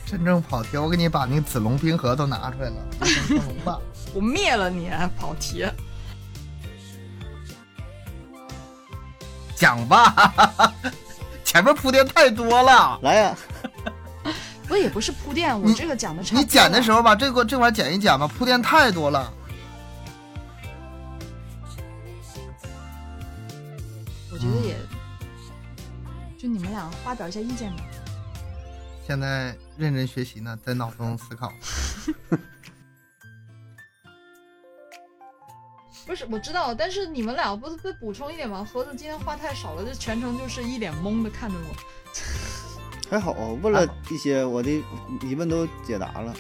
[0.08, 3.80] 真正跑题，我给你把那个子龙冰河都拿出来了，
[4.16, 5.64] 我灭了你，还跑题。
[9.56, 10.34] 讲吧，
[11.44, 12.98] 前面铺垫太多了。
[13.04, 13.38] 来呀，
[14.70, 19.32] 我也不是铺垫，我这个讲的你剪的时候，候吧，这个这块剪一剪吧，铺垫太多了。
[24.50, 24.76] 觉得也，
[26.38, 27.84] 就你们俩发表一下意见吧。
[29.06, 31.52] 现在认真学习呢，在脑中思考。
[36.06, 38.68] 不是，我知道，但是你们俩不是再补充一点吗？
[38.74, 41.76] 盒子今天话太少了，就全程就是一脸懵的看着我。
[43.10, 44.70] 还好问了一些我的
[45.24, 46.36] 疑问都解答了。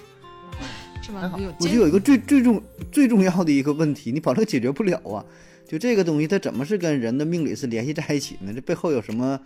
[1.02, 2.62] 是吧我就有一个最最重
[2.92, 5.26] 最重要的一个问题，你保证解决不了啊！
[5.70, 8.52] 就这个东西，它怎么是跟人的命理是联系在一起呢？
[8.54, 9.40] 这背后有什么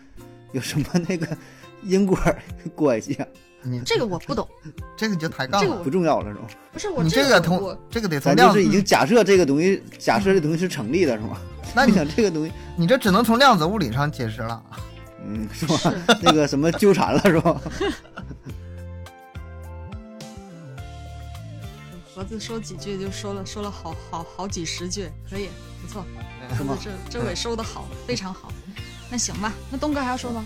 [0.54, 1.28] 有什么那个
[1.84, 2.18] 因果
[2.74, 3.28] 关系啊？
[3.66, 4.48] 你这个我不懂，
[4.98, 5.68] 这个你就抬杠了。
[5.68, 6.48] 这个不重要了是吧？
[6.72, 11.38] 不是我你这个个从这个得从量子咱就是已，经假设这个东西，假设这东西是成立的，是吗？
[11.76, 14.62] 那你你想这个东西，你这只能从量子物理上解释了。
[15.26, 15.94] 嗯，是吧？
[16.22, 17.62] 那个什么纠缠了，是吧？
[22.15, 25.49] 盒子说几句就说了说了好好好几十句，可以
[25.81, 26.06] 不错。
[26.57, 28.52] 盒子这这尾收的好，非常好。
[29.10, 30.45] 那行吧，那东哥还要说吗？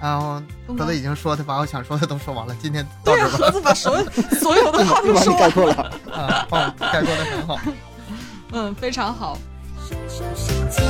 [0.00, 3.44] 然后东哥盒子已经说他把我想说的都说完了，今天到对啊，这吧。
[3.46, 5.74] 盒子把所有 所有的话都说完，概括了。
[6.14, 6.46] 啊，
[6.78, 7.58] 概括的很好。
[8.52, 9.36] 嗯，非常好。
[9.88, 10.80] 深深吸